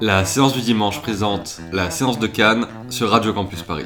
La 0.00 0.24
séance 0.24 0.54
du 0.54 0.60
dimanche 0.60 1.02
présente 1.02 1.60
la 1.72 1.90
séance 1.90 2.18
de 2.18 2.26
Cannes 2.26 2.66
sur 2.88 3.10
Radio 3.10 3.32
Campus 3.32 3.62
Paris. 3.62 3.84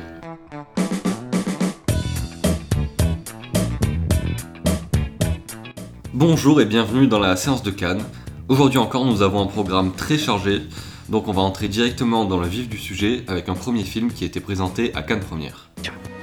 Bonjour 6.13 6.61
et 6.61 6.65
bienvenue 6.65 7.09
dans 7.09 7.19
la 7.19 7.35
séance 7.37 7.63
de 7.63 7.71
Cannes. 7.71 8.03
Aujourd'hui 8.49 8.79
encore, 8.79 9.05
nous 9.05 9.23
avons 9.23 9.43
un 9.43 9.47
programme 9.47 9.93
très 9.93 10.19
chargé, 10.19 10.63
donc 11.09 11.27
on 11.27 11.33
va 11.33 11.43
entrer 11.43 11.69
directement 11.69 12.25
dans 12.25 12.39
le 12.39 12.47
vif 12.47 12.69
du 12.69 12.79
sujet 12.79 13.25
avec 13.27 13.49
un 13.49 13.55
premier 13.55 13.83
film 13.83 14.13
qui 14.13 14.25
a 14.25 14.27
été 14.27 14.41
présenté 14.41 14.95
à 14.95 15.03
Cannes 15.03 15.21
Première. 15.21 15.71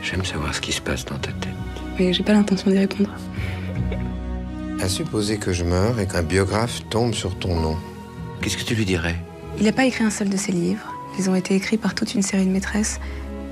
J'aime 0.02 0.23
savoir 0.23 0.55
ce 0.55 0.61
qui 0.61 0.71
se 0.71 0.82
passe 0.82 1.04
dans 1.05 1.18
ta 1.18 1.32
tête. 1.34 1.54
Mais 2.00 2.13
j'ai 2.13 2.23
pas 2.23 2.34
l'intention 2.34 2.71
d'y 2.71 2.77
répondre. 2.77 3.09
À 4.79 4.88
supposer 4.88 5.38
que 5.38 5.52
je 5.52 5.63
meure 5.63 6.00
et 6.00 6.07
qu'un 6.07 6.23
biographe 6.23 6.82
tombe 6.89 7.13
sur 7.13 7.38
ton 7.38 7.59
nom. 7.59 7.77
Qu'est-ce 8.42 8.58
que 8.58 8.64
tu 8.64 8.73
lui 8.73 8.86
dirais 8.86 9.16
Il 9.60 9.66
n'a 9.66 9.71
pas 9.71 9.86
écrit 9.86 10.04
un 10.04 10.09
seul 10.09 10.27
de 10.27 10.36
ses 10.36 10.52
livres. 10.52 10.91
Ils 11.20 11.30
ont 11.30 11.36
été 11.36 11.55
écrits 11.55 11.77
par 11.77 11.94
toute 11.94 12.16
une 12.16 12.23
série 12.23 12.45
de 12.45 12.49
maîtresses. 12.49 12.99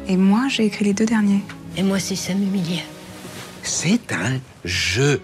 Et 0.08 0.18
moi, 0.18 0.48
j'ai 0.50 0.66
écrit 0.66 0.86
les 0.86 0.94
deux 0.94 1.06
derniers. 1.06 1.44
Et 1.78 1.84
moi 1.84 1.98
aussi, 1.98 2.16
ça 2.16 2.34
m'humiliait. 2.34 2.84
C'est 3.62 4.12
un 4.12 4.40
jeu. 4.66 5.22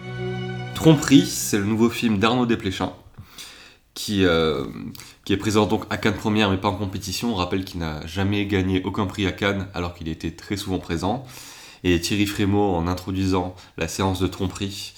Tromperie, 0.75 1.25
c'est 1.25 1.57
le 1.57 1.63
nouveau 1.63 1.89
film 1.89 2.19
d'Arnaud 2.19 2.45
Desplechin, 2.45 2.93
qui, 3.95 4.23
euh, 4.23 4.65
qui 5.23 5.33
est 5.33 5.37
présent 5.37 5.65
donc 5.65 5.85
à 5.89 5.97
Cannes 5.97 6.13
Première 6.13 6.51
mais 6.51 6.57
pas 6.57 6.67
en 6.67 6.75
compétition. 6.75 7.31
On 7.31 7.35
rappelle 7.35 7.65
qu'il 7.65 7.79
n'a 7.79 8.05
jamais 8.05 8.45
gagné 8.45 8.83
aucun 8.83 9.07
prix 9.07 9.25
à 9.25 9.31
Cannes 9.31 9.67
alors 9.73 9.95
qu'il 9.95 10.09
était 10.09 10.31
très 10.31 10.57
souvent 10.57 10.77
présent. 10.77 11.25
Et 11.83 11.99
Thierry 11.99 12.27
Frémaux, 12.27 12.75
en 12.75 12.87
introduisant 12.87 13.55
la 13.77 13.87
séance 13.87 14.19
de 14.19 14.27
Tromperie, 14.27 14.93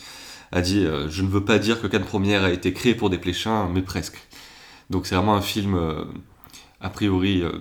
a 0.51 0.59
dit 0.59 0.79
euh, 0.85 1.07
Je 1.09 1.21
ne 1.21 1.29
veux 1.29 1.45
pas 1.45 1.57
dire 1.57 1.79
que 1.81 1.87
Cannes 1.87 2.03
Première 2.03 2.43
a 2.43 2.51
été 2.51 2.73
créé 2.73 2.95
pour 2.95 3.09
Desplechin, 3.09 3.69
mais 3.73 3.81
presque. 3.81 4.17
Donc 4.89 5.05
c'est 5.05 5.15
vraiment 5.15 5.35
un 5.35 5.41
film 5.41 5.75
euh, 5.75 6.05
a 6.79 6.89
priori 6.89 7.41
euh, 7.41 7.51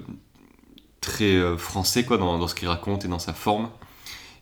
très 1.01 1.35
euh, 1.35 1.57
français 1.57 2.05
quoi, 2.05 2.19
dans, 2.19 2.47
ce 2.47 2.55
qu'il 2.55 2.69
raconte 2.69 3.05
et 3.05 3.09
dans 3.09 3.19
sa 3.19 3.33
forme, 3.33 3.69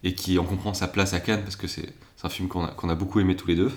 et 0.03 0.15
qui 0.15 0.39
en 0.39 0.45
comprend 0.45 0.75
sa 0.75 0.89
place 0.89 1.15
à 1.15 1.21
Cannes 1.21 1.43
parce 1.43 1.57
que 1.57 1.67
c'est 1.67 1.95
un 2.23 2.29
film 2.29 2.49
qu'on 2.49 2.89
a, 2.89 2.95
beaucoup 2.95 3.21
aimé 3.21 3.37
tous 3.37 3.49
les 3.49 3.57
deux, 3.57 3.73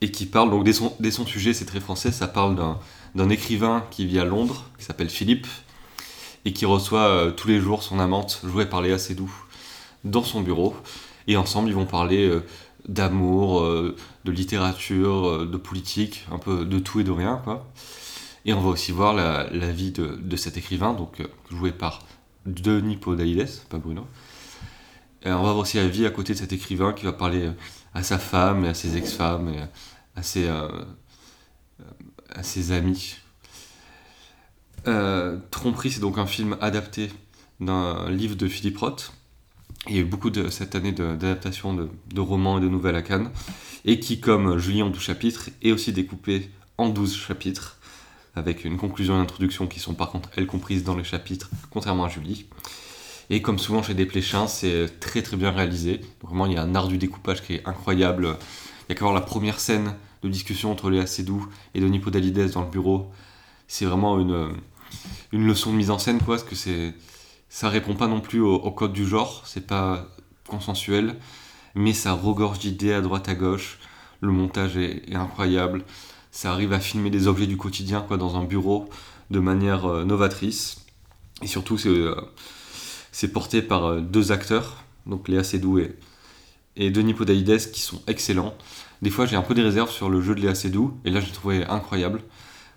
et 0.00 0.10
qui 0.10 0.24
parle, 0.24 0.50
donc 0.50 0.64
dès 0.64 0.72
son, 1.10 1.26
sujet 1.26 1.52
c'est 1.52 1.66
très 1.66 1.80
français, 1.80 2.10
ça 2.10 2.26
parle 2.26 2.56
d'un 3.14 3.28
écrivain 3.28 3.84
qui 3.90 4.06
vit 4.06 4.18
à 4.18 4.24
Londres, 4.24 4.64
qui 4.78 4.84
s'appelle 4.86 5.10
Philippe, 5.10 5.46
et 6.46 6.54
qui 6.54 6.64
reçoit 6.64 7.34
tous 7.36 7.48
les 7.48 7.60
jours 7.60 7.82
son 7.82 7.98
amante, 7.98 8.40
jouée 8.44 8.64
par 8.64 8.80
Léa 8.80 8.96
Seydoux, 8.96 9.30
dans 10.04 10.22
son 10.22 10.40
bureau, 10.40 10.74
et 11.26 11.36
ensemble 11.36 11.68
ils 11.68 11.74
vont 11.74 11.84
parler 11.84 12.32
d'amour, 12.88 13.60
euh, 13.60 13.96
de 14.24 14.32
littérature, 14.32 15.28
euh, 15.28 15.46
de 15.46 15.56
politique, 15.56 16.26
un 16.30 16.38
peu 16.38 16.64
de 16.64 16.78
tout 16.78 17.00
et 17.00 17.04
de 17.04 17.10
rien, 17.10 17.40
quoi. 17.44 17.66
Et 18.44 18.54
on 18.54 18.60
va 18.60 18.70
aussi 18.70 18.90
voir 18.90 19.12
la, 19.14 19.44
vie 19.70 19.92
de, 19.92 20.36
cet 20.36 20.56
écrivain, 20.56 20.94
donc 20.94 21.20
euh, 21.20 21.26
joué 21.50 21.72
par 21.72 22.00
Denis 22.46 22.96
Podalides, 22.96 23.50
pas 23.68 23.78
Bruno. 23.78 24.06
Et 25.22 25.28
on 25.30 25.36
va 25.36 25.52
voir 25.52 25.58
aussi 25.58 25.76
la 25.76 25.88
vie 25.88 26.06
à 26.06 26.10
côté 26.10 26.32
de 26.32 26.38
cet 26.38 26.52
écrivain 26.52 26.94
qui 26.94 27.04
va 27.04 27.12
parler 27.12 27.50
à 27.92 28.02
sa 28.02 28.18
femme 28.18 28.64
et 28.64 28.68
à 28.68 28.74
ses 28.74 28.96
ex-femmes 28.96 29.50
et 29.50 29.60
à 30.16 30.22
ses, 30.22 30.48
à 30.48 32.42
ses 32.42 32.72
amis. 32.72 33.16
Euh, 34.86 35.38
Tromperie, 35.50 35.90
c'est 35.90 36.00
donc 36.00 36.18
un 36.18 36.26
film 36.26 36.56
adapté 36.60 37.10
d'un 37.60 38.10
livre 38.10 38.36
de 38.36 38.48
Philippe 38.48 38.78
Roth. 38.78 39.12
Il 39.88 39.94
y 39.94 39.98
a 39.98 40.02
eu 40.02 40.04
beaucoup 40.04 40.30
de, 40.30 40.48
cette 40.50 40.74
année 40.74 40.92
de- 40.92 41.16
d'adaptations 41.16 41.74
de, 41.74 41.88
de 42.14 42.20
romans 42.20 42.58
et 42.58 42.60
de 42.60 42.68
nouvelles 42.68 42.96
à 42.96 43.02
Cannes, 43.02 43.30
et 43.84 43.98
qui, 43.98 44.20
comme 44.20 44.58
Julie 44.58 44.82
en 44.82 44.90
12 44.90 45.00
chapitres, 45.00 45.48
est 45.62 45.72
aussi 45.72 45.92
découpé 45.92 46.50
en 46.76 46.88
12 46.90 47.16
chapitres, 47.16 47.78
avec 48.36 48.64
une 48.64 48.76
conclusion 48.76 49.14
et 49.14 49.16
une 49.16 49.22
introduction 49.22 49.66
qui 49.66 49.80
sont 49.80 49.94
par 49.94 50.10
contre, 50.10 50.28
elles, 50.36 50.46
comprises 50.46 50.84
dans 50.84 50.96
les 50.96 51.04
chapitres, 51.04 51.50
contrairement 51.70 52.04
à 52.04 52.08
Julie. 52.08 52.46
Et 53.30 53.42
comme 53.42 53.58
souvent 53.58 53.82
chez 53.82 53.94
Desplechin, 53.94 54.46
c'est 54.48 55.00
très 55.00 55.22
très 55.22 55.36
bien 55.36 55.50
réalisé. 55.50 56.00
Vraiment, 56.22 56.46
il 56.46 56.52
y 56.52 56.56
a 56.56 56.62
un 56.62 56.74
art 56.74 56.88
du 56.88 56.98
découpage 56.98 57.42
qui 57.42 57.54
est 57.54 57.66
incroyable. 57.66 58.36
Il 58.88 58.90
y 58.90 58.92
a 58.92 58.94
qu'à 58.96 59.02
voir 59.04 59.14
la 59.14 59.20
première 59.20 59.60
scène 59.60 59.94
de 60.22 60.28
discussion 60.28 60.70
entre 60.72 60.90
Léa 60.90 61.06
Seydoux 61.06 61.46
et 61.74 61.80
Denis 61.80 62.00
Podalides 62.00 62.50
dans 62.50 62.62
le 62.62 62.70
bureau. 62.70 63.10
C'est 63.68 63.84
vraiment 63.84 64.18
une, 64.18 64.48
une 65.32 65.46
leçon 65.46 65.70
de 65.72 65.76
mise 65.76 65.90
en 65.90 65.98
scène, 65.98 66.18
quoi, 66.18 66.36
parce 66.36 66.42
que 66.48 66.56
c'est, 66.56 66.92
ça 67.50 67.68
répond 67.68 67.94
pas 67.94 68.06
non 68.06 68.20
plus 68.20 68.40
au, 68.40 68.70
code 68.70 68.92
du 68.92 69.06
genre, 69.06 69.42
c'est 69.44 69.66
pas 69.66 70.06
consensuel, 70.48 71.16
mais 71.74 71.92
ça 71.92 72.12
regorge 72.12 72.60
d'idées 72.60 72.92
à 72.92 73.00
droite 73.00 73.28
à 73.28 73.34
gauche. 73.34 73.80
Le 74.20 74.30
montage 74.30 74.76
est, 74.76 75.14
incroyable. 75.14 75.84
Ça 76.30 76.52
arrive 76.52 76.72
à 76.72 76.78
filmer 76.78 77.10
des 77.10 77.26
objets 77.26 77.48
du 77.48 77.56
quotidien, 77.56 78.02
quoi, 78.02 78.16
dans 78.16 78.36
un 78.36 78.44
bureau 78.44 78.88
de 79.30 79.40
manière 79.40 79.86
euh, 79.86 80.04
novatrice. 80.04 80.86
Et 81.42 81.48
surtout, 81.48 81.76
c'est, 81.76 81.88
euh, 81.88 82.14
porté 83.32 83.62
par 83.62 83.84
euh, 83.84 84.00
deux 84.00 84.30
acteurs, 84.30 84.84
donc 85.06 85.26
Léa 85.28 85.42
Seydoux 85.42 85.80
et, 86.76 86.90
Denis 86.90 87.14
Podalides, 87.14 87.72
qui 87.72 87.80
sont 87.80 88.00
excellents. 88.06 88.54
Des 89.02 89.10
fois, 89.10 89.26
j'ai 89.26 89.36
un 89.36 89.42
peu 89.42 89.54
des 89.54 89.62
réserves 89.62 89.90
sur 89.90 90.08
le 90.08 90.20
jeu 90.20 90.36
de 90.36 90.40
Léa 90.40 90.54
Seydoux, 90.54 90.96
et 91.04 91.10
là, 91.10 91.20
j'ai 91.20 91.32
trouvé 91.32 91.64
incroyable. 91.66 92.22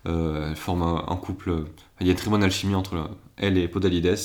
Elle 0.04 0.56
forme 0.56 0.82
un, 0.82 1.04
un 1.08 1.16
couple. 1.16 1.64
Il 2.00 2.06
y 2.06 2.10
a 2.10 2.12
une 2.12 2.18
très 2.18 2.28
bonne 2.28 2.42
alchimie 2.42 2.74
entre 2.74 3.08
elle 3.36 3.58
et 3.58 3.68
Podalides. 3.68 4.16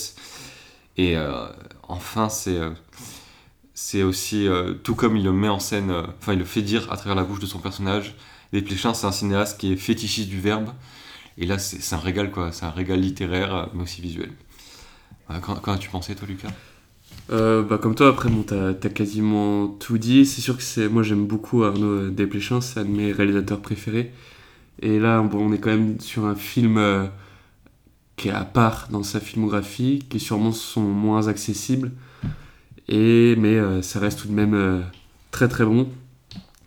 Et 0.98 1.16
euh, 1.16 1.48
enfin, 1.88 2.30
c'est 2.30 2.58
euh, 2.58 4.06
aussi 4.06 4.48
euh, 4.48 4.74
tout 4.74 4.96
comme 4.96 5.16
il 5.16 5.24
le 5.24 5.32
met 5.32 5.48
en 5.48 5.60
scène, 5.60 5.92
enfin, 6.20 6.34
il 6.34 6.40
le 6.40 6.46
fait 6.46 6.62
dire 6.62 6.92
à 6.92 6.98
travers 6.98 7.16
la 7.16 7.24
bouche 7.24 7.40
de 7.40 7.46
son 7.46 7.60
personnage. 7.60 8.16
Desplechin, 8.52 8.94
c'est 8.94 9.08
un 9.08 9.12
cinéaste 9.12 9.60
qui 9.60 9.72
est 9.72 9.76
fétichiste 9.78 10.30
du 10.30 10.40
verbe. 10.40 10.70
Et 11.38 11.46
là, 11.46 11.58
c'est 11.58 11.96
un 11.96 12.00
régal, 12.00 12.32
quoi. 12.32 12.52
C'est 12.52 12.66
un 12.66 12.72
régal 12.72 13.00
littéraire, 13.00 13.70
mais 13.74 13.84
aussi 13.84 14.02
visuel. 14.02 14.32
Qu'en 15.42 15.74
as-tu 15.74 15.88
pensé, 15.88 16.16
toi, 16.16 16.28
Lucas? 16.28 16.50
Bah, 17.30 17.78
comme 17.82 17.96
toi, 17.96 18.10
après, 18.10 18.28
bon, 18.28 18.44
t'as 18.44 18.72
as 18.72 18.90
quasiment 18.90 19.68
tout 19.68 19.98
dit. 19.98 20.26
C'est 20.26 20.42
sûr 20.42 20.58
que 20.58 20.64
c'est, 20.64 20.90
moi 20.90 21.04
j'aime 21.04 21.28
beaucoup 21.28 21.64
Arnaud 21.64 22.10
Desplechin, 22.10 22.60
c'est 22.60 22.82
un 22.82 22.86
de 22.86 22.90
mes 22.90 23.14
réalisateurs 23.14 23.62
préférés. 23.62 24.12
Et 24.82 25.00
là, 25.00 25.22
bon, 25.22 25.48
on 25.48 25.54
est 25.54 25.60
quand 25.60 25.70
même 25.70 26.00
sur 26.02 26.26
un 26.26 26.36
film 26.36 27.10
qui 28.20 28.28
est 28.28 28.32
à 28.32 28.44
part 28.44 28.90
dans 28.92 29.02
sa 29.02 29.20
filmographie, 29.20 30.04
qui 30.10 30.20
sûrement 30.20 30.52
sont 30.52 30.82
moins 30.82 31.28
accessibles. 31.30 31.92
Et, 32.90 33.36
mais 33.38 33.56
euh, 33.56 33.82
ça 33.82 34.00
reste 34.00 34.20
tout 34.20 34.28
de 34.28 34.34
même 34.34 34.54
euh, 34.54 34.82
très 35.32 35.48
très 35.48 35.64
bon. 35.64 35.88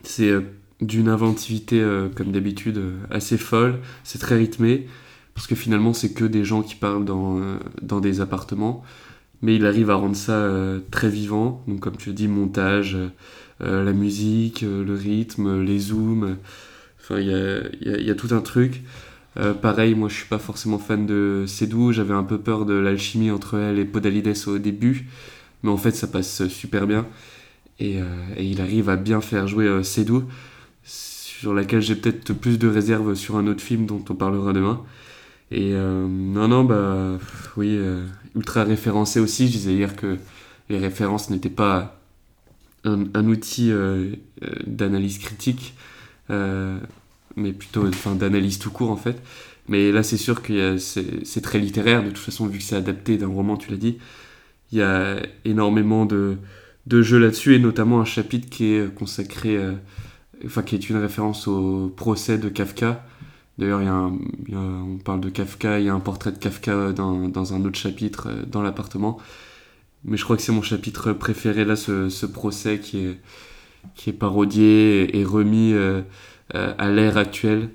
C'est 0.03 0.31
euh, 0.31 0.41
d'une 0.81 1.09
inventivité, 1.09 1.81
comme 2.17 2.33
d'habitude, 2.33 2.81
assez 3.11 3.39
folle. 3.39 3.79
C'est 4.03 4.19
très 4.19 4.37
rythmé, 4.37 4.89
parce 5.33 5.47
que 5.47 5.55
finalement, 5.55 5.93
c'est 5.93 6.13
que 6.13 6.25
des 6.25 6.45
gens 6.45 6.63
qui 6.63 6.75
parlent 6.75 7.05
dans, 7.05 7.39
dans 7.81 8.01
des 8.01 8.21
appartements 8.21 8.83
mais 9.45 9.57
il 9.57 9.67
arrive 9.67 9.91
à 9.91 9.97
rendre 9.97 10.15
ça 10.15 10.49
très 10.93 11.09
vivant. 11.09 11.65
Donc, 11.67 11.81
comme 11.81 11.97
tu 11.97 12.13
dit, 12.13 12.29
montage, 12.29 12.97
la 13.59 13.93
musique, 13.93 14.63
le 14.63 14.95
rythme, 14.95 15.63
les 15.63 15.81
zooms. 15.81 16.37
Enfin, 17.01 17.19
il 17.19 17.27
y 17.27 17.35
a, 17.35 18.01
y 18.01 18.05
y 18.05 18.11
a 18.11 18.15
tout 18.15 18.33
un 18.33 18.41
truc. 18.41 18.83
Euh, 19.39 19.55
pareil, 19.55 19.95
moi, 19.95 20.09
je 20.09 20.15
suis 20.15 20.27
pas 20.27 20.39
forcément 20.39 20.79
fan 20.79 21.07
de 21.07 21.45
Cédou. 21.47 21.93
J'avais 21.93 22.15
un 22.15 22.25
peu 22.25 22.39
peur 22.39 22.67
de 22.67 22.75
l'alchimie 22.75 23.31
entre 23.31 23.59
elle 23.59 23.79
et 23.79 23.85
Podalides 23.85 24.37
au 24.47 24.59
début, 24.59 25.09
mais 25.63 25.71
en 25.71 25.77
fait, 25.77 25.93
ça 25.93 26.07
passe 26.07 26.49
super 26.49 26.87
bien. 26.87 27.07
Et, 27.79 28.01
euh, 28.01 28.05
il 28.39 28.61
arrive 28.61 28.89
à 28.91 28.97
bien 28.97 29.21
faire 29.21 29.49
jouer 29.49 29.67
euh, 29.67 29.83
Cédou, 29.83 30.25
sur 30.85 31.55
laquelle 31.55 31.81
j'ai 31.81 31.97
peut-être 31.97 32.33
plus 32.35 32.59
de 32.59 32.69
réserves 32.69 33.15
sur 33.15 33.37
un 33.37 33.47
autre 33.47 33.63
film 33.63 33.87
dont 33.87 34.05
on 34.09 34.15
parlera 34.15 34.53
demain. 34.53 34.83
Et 35.51 35.73
non, 35.75 36.49
non, 36.49 36.65
bah 36.65 37.19
oui, 37.59 37.79
ultra 38.35 38.65
référencé 38.65 39.21
aussi. 39.21 39.49
Je 39.49 39.53
disais 39.53 39.75
hier 39.75 39.97
que 39.97 40.17
les 40.71 40.79
références 40.79 41.29
n'étaient 41.29 41.51
pas 41.51 42.01
un, 42.85 43.27
outil 43.27 43.71
d'analyse 44.67 45.19
critique, 45.19 45.75
mais 47.37 47.53
plutôt 47.53 47.87
enfin, 47.89 48.15
d'analyse 48.15 48.59
tout 48.59 48.71
court 48.71 48.91
en 48.91 48.97
fait. 48.97 49.23
Mais 49.69 49.93
là, 49.93 50.03
c'est 50.03 50.17
sûr 50.17 50.43
que 50.43 50.77
c'est 50.79 51.25
c'est 51.25 51.41
très 51.41 51.59
littéraire, 51.59 52.03
de 52.03 52.09
toute 52.09 52.19
façon, 52.19 52.47
vu 52.47 52.59
que 52.59 52.65
c'est 52.65 52.77
adapté 52.77 53.17
d'un 53.17 53.29
roman, 53.29 53.57
tu 53.57 53.71
l'as 53.71 53.77
dit. 53.77 53.99
Il 54.73 54.79
y 54.79 54.83
a 54.83 55.23
énormément 55.45 56.07
de, 56.07 56.39
de 56.87 57.03
jeux 57.03 57.19
là-dessus, 57.19 57.55
et 57.55 57.59
notamment 57.59 58.01
un 58.01 58.05
chapitre 58.05 58.49
qui 58.51 58.75
est 58.75 58.95
consacré, 58.95 59.57
euh, 59.57 59.73
enfin, 60.45 60.63
qui 60.63 60.75
est 60.75 60.89
une 60.91 60.97
référence 60.97 61.47
au 61.49 61.93
procès 61.97 62.39
de 62.39 62.49
Kafka. 62.49 63.05
D'ailleurs, 63.59 63.81
on 64.53 64.99
parle 65.05 65.21
de 65.21 65.29
Kafka, 65.29 65.79
il 65.79 65.87
y 65.87 65.89
a 65.91 65.95
un 65.95 66.01
portrait 66.01 66.33
de 66.33 66.39
Kafka 66.39 66.93
dans, 66.93 67.29
dans 67.29 67.55
un 67.55 67.65
autre 67.65 67.79
chapitre 67.79 68.29
euh, 68.31 68.43
dans 68.47 68.63
l'appartement. 68.63 69.19
Mais 70.05 70.17
je 70.17 70.25
crois 70.25 70.37
que 70.37 70.43
c'est 70.43 70.53
mon 70.53 70.63
chapitre 70.63 71.13
préféré 71.13 71.65
là, 71.65 71.77
ce, 71.77 72.09
ce 72.09 72.27
procès 72.27 72.81
qui 72.81 72.99
est, 72.99 73.21
qui 73.95 74.11
est 74.11 74.15
parodié 74.15 75.17
et 75.17 75.25
remis 75.25 75.73
euh, 75.75 76.01
euh, 76.01 76.03
à 76.55 76.91
l'ère 76.91 77.17
actuelle. 77.17 77.71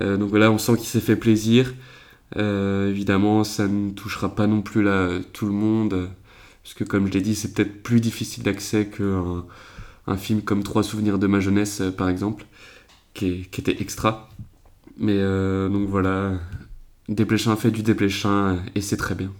Euh, 0.00 0.16
donc 0.16 0.30
voilà, 0.30 0.50
on 0.50 0.58
sent 0.58 0.76
qu'il 0.76 0.86
s'est 0.86 1.00
fait 1.00 1.16
plaisir. 1.16 1.74
Euh, 2.36 2.90
évidemment, 2.90 3.44
ça 3.44 3.68
ne 3.68 3.90
touchera 3.90 4.34
pas 4.34 4.46
non 4.46 4.62
plus 4.62 4.86
tout 5.32 5.46
le 5.46 5.52
monde, 5.52 5.92
euh, 5.92 6.06
parce 6.62 6.74
que 6.74 6.84
comme 6.84 7.06
je 7.06 7.12
l'ai 7.12 7.20
dit, 7.20 7.34
c'est 7.34 7.52
peut-être 7.52 7.82
plus 7.82 8.00
difficile 8.00 8.42
d'accès 8.42 8.86
qu'un 8.86 9.44
un 10.06 10.16
film 10.16 10.42
comme 10.42 10.62
Trois 10.64 10.82
souvenirs 10.82 11.18
de 11.18 11.26
ma 11.26 11.40
jeunesse, 11.40 11.80
euh, 11.80 11.90
par 11.90 12.08
exemple, 12.08 12.46
qui, 13.14 13.48
était 13.58 13.80
extra. 13.80 14.30
Mais 14.98 15.16
euh, 15.16 15.68
donc 15.68 15.88
voilà, 15.88 16.32
Desplechin 17.08 17.56
fait 17.56 17.70
du 17.70 17.82
Desplechin 17.82 18.62
et 18.74 18.80
c'est 18.80 18.96
très 18.96 19.14
bien. 19.14 19.32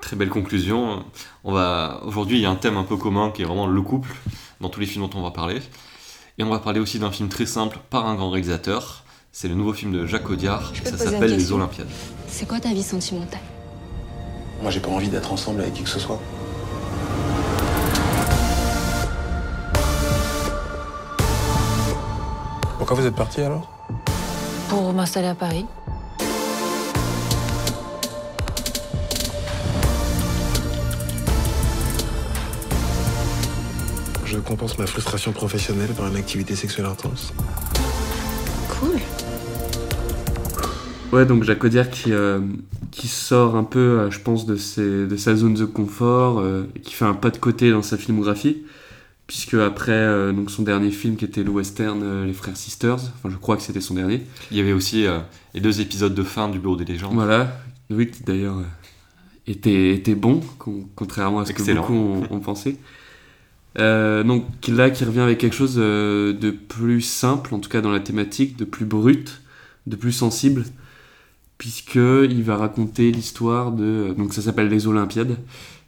Très 0.00 0.16
belle 0.16 0.28
conclusion. 0.28 1.04
On 1.44 1.52
va 1.52 2.02
aujourd'hui 2.04 2.38
il 2.38 2.42
y 2.42 2.46
a 2.46 2.50
un 2.50 2.56
thème 2.56 2.76
un 2.76 2.84
peu 2.84 2.96
commun 2.96 3.30
qui 3.30 3.42
est 3.42 3.44
vraiment 3.44 3.66
le 3.66 3.82
couple 3.82 4.14
dans 4.60 4.68
tous 4.68 4.80
les 4.80 4.86
films 4.86 5.08
dont 5.08 5.18
on 5.18 5.22
va 5.22 5.30
parler. 5.30 5.60
Et 6.40 6.44
on 6.44 6.50
va 6.50 6.60
parler 6.60 6.78
aussi 6.78 7.00
d'un 7.00 7.10
film 7.10 7.28
très 7.28 7.46
simple 7.46 7.80
par 7.90 8.06
un 8.06 8.14
grand 8.14 8.30
réalisateur. 8.30 9.02
C'est 9.32 9.48
le 9.48 9.56
nouveau 9.56 9.72
film 9.72 9.90
de 9.90 10.06
Jacques 10.06 10.30
Audiard. 10.30 10.70
Je 10.72 10.82
peux 10.82 10.96
ça 10.96 10.96
s'appelle 10.96 11.34
Les 11.34 11.50
Olympiades. 11.50 11.88
C'est 12.28 12.46
quoi 12.46 12.60
ta 12.60 12.68
vie 12.68 12.84
sentimentale? 12.84 13.40
Moi, 14.62 14.70
j'ai 14.70 14.78
pas 14.78 14.90
envie 14.90 15.08
d'être 15.08 15.32
ensemble 15.32 15.62
avec 15.62 15.74
qui 15.74 15.82
que 15.82 15.88
ce 15.88 15.98
soit. 15.98 16.20
Pourquoi 22.78 22.96
vous 22.96 23.06
êtes 23.06 23.16
parti 23.16 23.40
alors? 23.40 23.68
Pour 24.68 24.92
m'installer 24.92 25.26
à 25.26 25.34
Paris. 25.34 25.66
Je 34.30 34.38
compense 34.38 34.78
ma 34.78 34.86
frustration 34.86 35.32
professionnelle 35.32 35.90
par 35.96 36.06
une 36.08 36.16
activité 36.16 36.54
sexuelle 36.54 36.86
intense. 36.86 37.32
Cool. 38.68 38.98
Ouais, 41.12 41.24
donc 41.24 41.44
Jacques 41.44 41.64
Audiard 41.64 41.88
qui, 41.88 42.12
euh, 42.12 42.40
qui 42.90 43.08
sort 43.08 43.56
un 43.56 43.64
peu, 43.64 43.78
euh, 43.78 44.10
je 44.10 44.18
pense, 44.20 44.44
de, 44.44 44.56
ses- 44.56 45.06
de 45.06 45.16
sa 45.16 45.34
zone 45.34 45.54
de 45.54 45.64
confort, 45.64 46.40
euh, 46.40 46.64
et 46.76 46.80
qui 46.80 46.92
fait 46.92 47.06
un 47.06 47.14
pas 47.14 47.30
de 47.30 47.38
côté 47.38 47.70
dans 47.70 47.80
sa 47.82 47.96
filmographie, 47.96 48.58
puisque 49.26 49.54
après 49.54 49.92
euh, 49.92 50.32
donc 50.32 50.50
son 50.50 50.62
dernier 50.62 50.90
film 50.90 51.16
qui 51.16 51.24
était 51.24 51.42
le 51.42 51.50
western 51.50 52.00
euh, 52.02 52.26
Les 52.26 52.34
Frères 52.34 52.56
Sisters, 52.58 52.96
enfin 52.96 53.30
je 53.30 53.36
crois 53.36 53.56
que 53.56 53.62
c'était 53.62 53.80
son 53.80 53.94
dernier, 53.94 54.22
Il 54.50 54.58
y 54.58 54.60
avait 54.60 54.72
aussi 54.74 55.06
euh, 55.06 55.20
les 55.54 55.60
deux 55.62 55.80
épisodes 55.80 56.14
de 56.14 56.22
fin 56.22 56.50
du 56.50 56.58
Bureau 56.58 56.76
des 56.76 56.84
légendes. 56.84 57.14
voilà, 57.14 57.56
oui, 57.88 58.10
qui 58.10 58.22
d'ailleurs 58.24 58.58
euh, 58.58 58.64
était, 59.46 59.94
était 59.94 60.14
bon, 60.14 60.40
con- 60.58 60.86
contrairement 60.94 61.40
à 61.40 61.46
ce 61.46 61.52
Excellent. 61.52 61.82
que 61.82 61.88
beaucoup 61.92 61.94
ont, 62.30 62.36
ont 62.36 62.40
pensé. 62.40 62.76
Euh, 63.78 64.24
donc 64.24 64.44
là, 64.66 64.90
qui 64.90 65.04
revient 65.04 65.20
avec 65.20 65.38
quelque 65.38 65.54
chose 65.54 65.76
euh, 65.78 66.32
de 66.32 66.50
plus 66.50 67.00
simple, 67.00 67.54
en 67.54 67.60
tout 67.60 67.70
cas 67.70 67.80
dans 67.80 67.92
la 67.92 68.00
thématique, 68.00 68.56
de 68.56 68.64
plus 68.64 68.84
brut, 68.84 69.42
de 69.86 69.96
plus 69.96 70.12
sensible, 70.12 70.64
puisque 71.58 71.96
il 71.96 72.42
va 72.42 72.56
raconter 72.56 73.12
l'histoire 73.12 73.72
de... 73.72 74.14
Donc 74.16 74.34
ça 74.34 74.42
s'appelle 74.42 74.68
Les 74.68 74.86
Olympiades, 74.86 75.36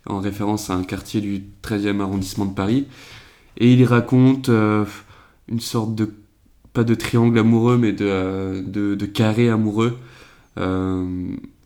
en 0.06 0.20
référence 0.20 0.70
à 0.70 0.74
un 0.74 0.84
quartier 0.84 1.20
du 1.20 1.42
13e 1.62 2.00
arrondissement 2.00 2.46
de 2.46 2.54
Paris. 2.54 2.86
Et 3.58 3.72
il 3.72 3.84
raconte 3.84 4.48
euh, 4.48 4.84
une 5.48 5.60
sorte 5.60 5.94
de... 5.94 6.12
pas 6.72 6.84
de 6.84 6.94
triangle 6.94 7.38
amoureux, 7.38 7.76
mais 7.76 7.92
de, 7.92 9.06
carré 9.12 9.48
amoureux. 9.48 9.98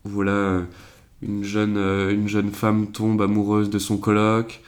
Voilà, 0.07 0.61
une 1.23 1.45
jeune, 1.45 1.79
une 1.79 2.29
jeune 2.29 2.51
femme 2.51 2.89
tombe 2.93 3.23
amoureuse 3.23 3.71
de 3.71 3.79
son 3.79 3.97
coloc, 3.97 4.61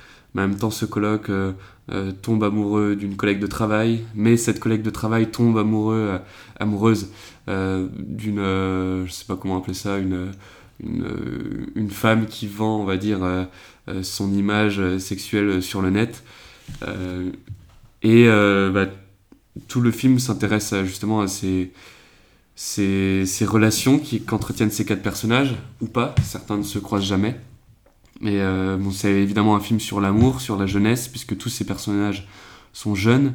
en 0.42 0.48
même 0.48 0.58
temps 0.58 0.70
ce 0.70 0.84
coloc 0.84 1.30
euh, 1.30 1.52
euh, 1.90 2.12
tombe 2.12 2.44
amoureux 2.44 2.96
d'une 2.96 3.16
collègue 3.16 3.38
de 3.38 3.46
travail, 3.46 4.04
mais 4.14 4.36
cette 4.36 4.60
collègue 4.60 4.82
de 4.82 4.90
travail 4.90 5.30
tombe 5.30 5.56
amoureux, 5.58 6.08
euh, 6.10 6.18
amoureuse 6.60 7.10
d'une, 7.46 8.40
je 9.06 9.10
sais 9.10 9.24
pas 9.24 9.36
comment 9.36 9.58
appeler 9.58 9.74
ça, 9.74 9.98
une, 9.98 10.32
une, 10.80 11.90
femme 11.90 12.26
qui 12.26 12.48
vend, 12.48 12.80
on 12.80 12.84
va 12.84 12.96
dire, 12.96 13.20
son 14.02 14.34
image 14.34 14.98
sexuelle 14.98 15.62
sur 15.62 15.80
le 15.80 15.90
net. 15.90 16.24
Et 18.02 18.26
bah, 18.26 18.86
tout 19.68 19.80
le 19.80 19.92
film 19.92 20.18
s'intéresse 20.18 20.74
justement 20.82 21.20
à 21.20 21.28
ces, 21.28 21.70
ces, 22.56 23.44
relations 23.46 24.00
qu'entretiennent 24.26 24.72
ces 24.72 24.84
quatre 24.84 25.02
personnages, 25.02 25.54
ou 25.80 25.86
pas, 25.86 26.16
certains 26.24 26.56
ne 26.56 26.64
se 26.64 26.80
croisent 26.80 27.06
jamais. 27.06 27.36
Mais 28.20 28.40
euh, 28.40 28.76
bon, 28.76 28.90
c'est 28.90 29.12
évidemment 29.12 29.56
un 29.56 29.60
film 29.60 29.80
sur 29.80 30.00
l'amour, 30.00 30.40
sur 30.40 30.56
la 30.56 30.66
jeunesse, 30.66 31.08
puisque 31.08 31.36
tous 31.36 31.48
ces 31.48 31.64
personnages 31.64 32.26
sont 32.72 32.94
jeunes, 32.94 33.34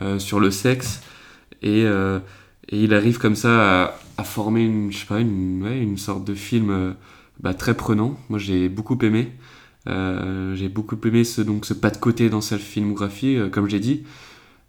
euh, 0.00 0.18
sur 0.18 0.40
le 0.40 0.50
sexe, 0.50 1.02
et, 1.60 1.84
euh, 1.84 2.18
et 2.68 2.82
il 2.82 2.94
arrive 2.94 3.18
comme 3.18 3.36
ça 3.36 3.94
à, 4.16 4.24
former 4.24 4.62
une, 4.62 4.90
je 4.90 4.98
sais 4.98 5.06
pas, 5.06 5.20
une, 5.20 5.62
ouais, 5.62 5.80
une 5.80 5.98
sorte 5.98 6.24
de 6.24 6.34
film 6.34 6.70
euh, 6.70 6.92
bah, 7.40 7.52
très 7.52 7.76
prenant. 7.76 8.16
Moi 8.28 8.38
j'ai 8.38 8.68
beaucoup 8.68 8.98
aimé. 9.02 9.32
J'ai 9.86 10.68
beaucoup 10.68 10.96
aimé 11.04 11.24
ce, 11.24 11.42
donc, 11.42 11.66
ce 11.66 11.74
pas 11.74 11.90
de 11.90 11.98
côté 11.98 12.30
dans 12.30 12.40
sa 12.40 12.58
filmographie, 12.58 13.36
comme 13.50 13.68
j'ai 13.68 13.80
dit. 13.80 14.04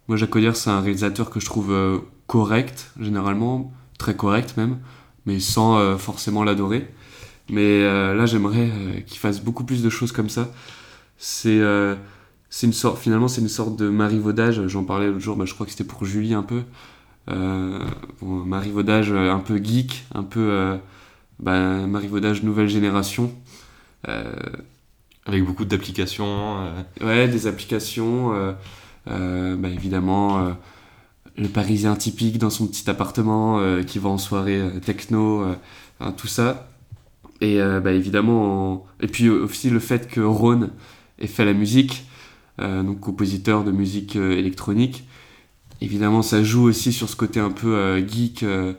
Moi, 0.08 0.16
Jacques 0.16 0.34
Audiard, 0.36 0.56
c'est 0.56 0.70
un 0.70 0.80
réalisateur 0.80 1.30
que 1.30 1.40
je 1.40 1.46
trouve 1.46 2.02
correct, 2.26 2.90
généralement, 3.00 3.72
très 3.96 4.16
correct 4.16 4.56
même, 4.56 4.78
mais 5.24 5.38
sans 5.38 5.96
forcément 5.98 6.42
l'adorer. 6.42 6.88
Mais 7.50 7.82
euh, 7.82 8.14
là, 8.14 8.26
j'aimerais 8.26 8.70
euh, 8.70 9.00
qu'il 9.00 9.18
fasse 9.18 9.40
beaucoup 9.40 9.64
plus 9.64 9.82
de 9.82 9.90
choses 9.90 10.12
comme 10.12 10.28
ça. 10.28 10.50
C'est 11.18 11.60
euh, 11.60 11.94
une 12.62 12.72
sorte, 12.72 12.98
finalement, 12.98 13.28
c'est 13.28 13.40
une 13.40 13.48
sorte 13.48 13.76
de 13.76 13.88
marivaudage. 13.88 14.66
J'en 14.66 14.84
parlais 14.84 15.08
l'autre 15.08 15.20
jour, 15.20 15.36
bah, 15.36 15.44
je 15.46 15.54
crois 15.54 15.66
que 15.66 15.72
c'était 15.72 15.84
pour 15.84 16.04
Julie 16.04 16.34
un 16.34 16.42
peu. 16.42 16.62
Bon, 17.26 18.44
marivaudage 18.44 19.10
un 19.12 19.38
peu 19.38 19.56
geek, 19.56 20.04
un 20.14 20.24
peu 20.24 20.78
bah, 21.40 21.86
marivaudage 21.86 22.42
nouvelle 22.42 22.68
génération. 22.68 23.34
Avec 25.26 25.44
beaucoup 25.44 25.64
d'applications. 25.64 26.70
Ouais, 27.00 27.28
des 27.28 27.46
applications, 27.46 28.54
bah, 29.06 29.68
évidemment, 29.68 30.54
le 31.36 31.48
Parisien 31.48 31.96
typique 31.96 32.38
dans 32.38 32.50
son 32.50 32.66
petit 32.66 32.88
appartement 32.90 33.58
qui 33.84 33.98
va 33.98 34.10
en 34.10 34.18
soirée 34.18 34.62
techno, 34.84 35.46
enfin, 35.98 36.12
tout 36.12 36.28
ça. 36.28 36.73
Et 37.44 37.60
euh, 37.60 37.80
bah, 37.80 37.92
évidemment, 37.92 38.72
en- 38.72 38.86
et 39.00 39.06
puis 39.06 39.28
aussi 39.28 39.68
le 39.68 39.78
fait 39.78 40.08
que 40.08 40.20
Ron 40.20 40.70
ait 41.18 41.26
fait 41.26 41.44
la 41.44 41.52
musique, 41.52 42.06
euh, 42.60 42.82
donc 42.82 43.00
compositeur 43.00 43.64
de 43.64 43.70
musique 43.72 44.16
euh, 44.16 44.32
électronique. 44.32 45.04
Évidemment, 45.82 46.22
ça 46.22 46.42
joue 46.42 46.62
aussi 46.64 46.90
sur 46.92 47.08
ce 47.08 47.16
côté 47.16 47.40
un 47.40 47.50
peu 47.50 47.74
euh, 47.74 48.06
geek, 48.06 48.42
euh, 48.44 48.72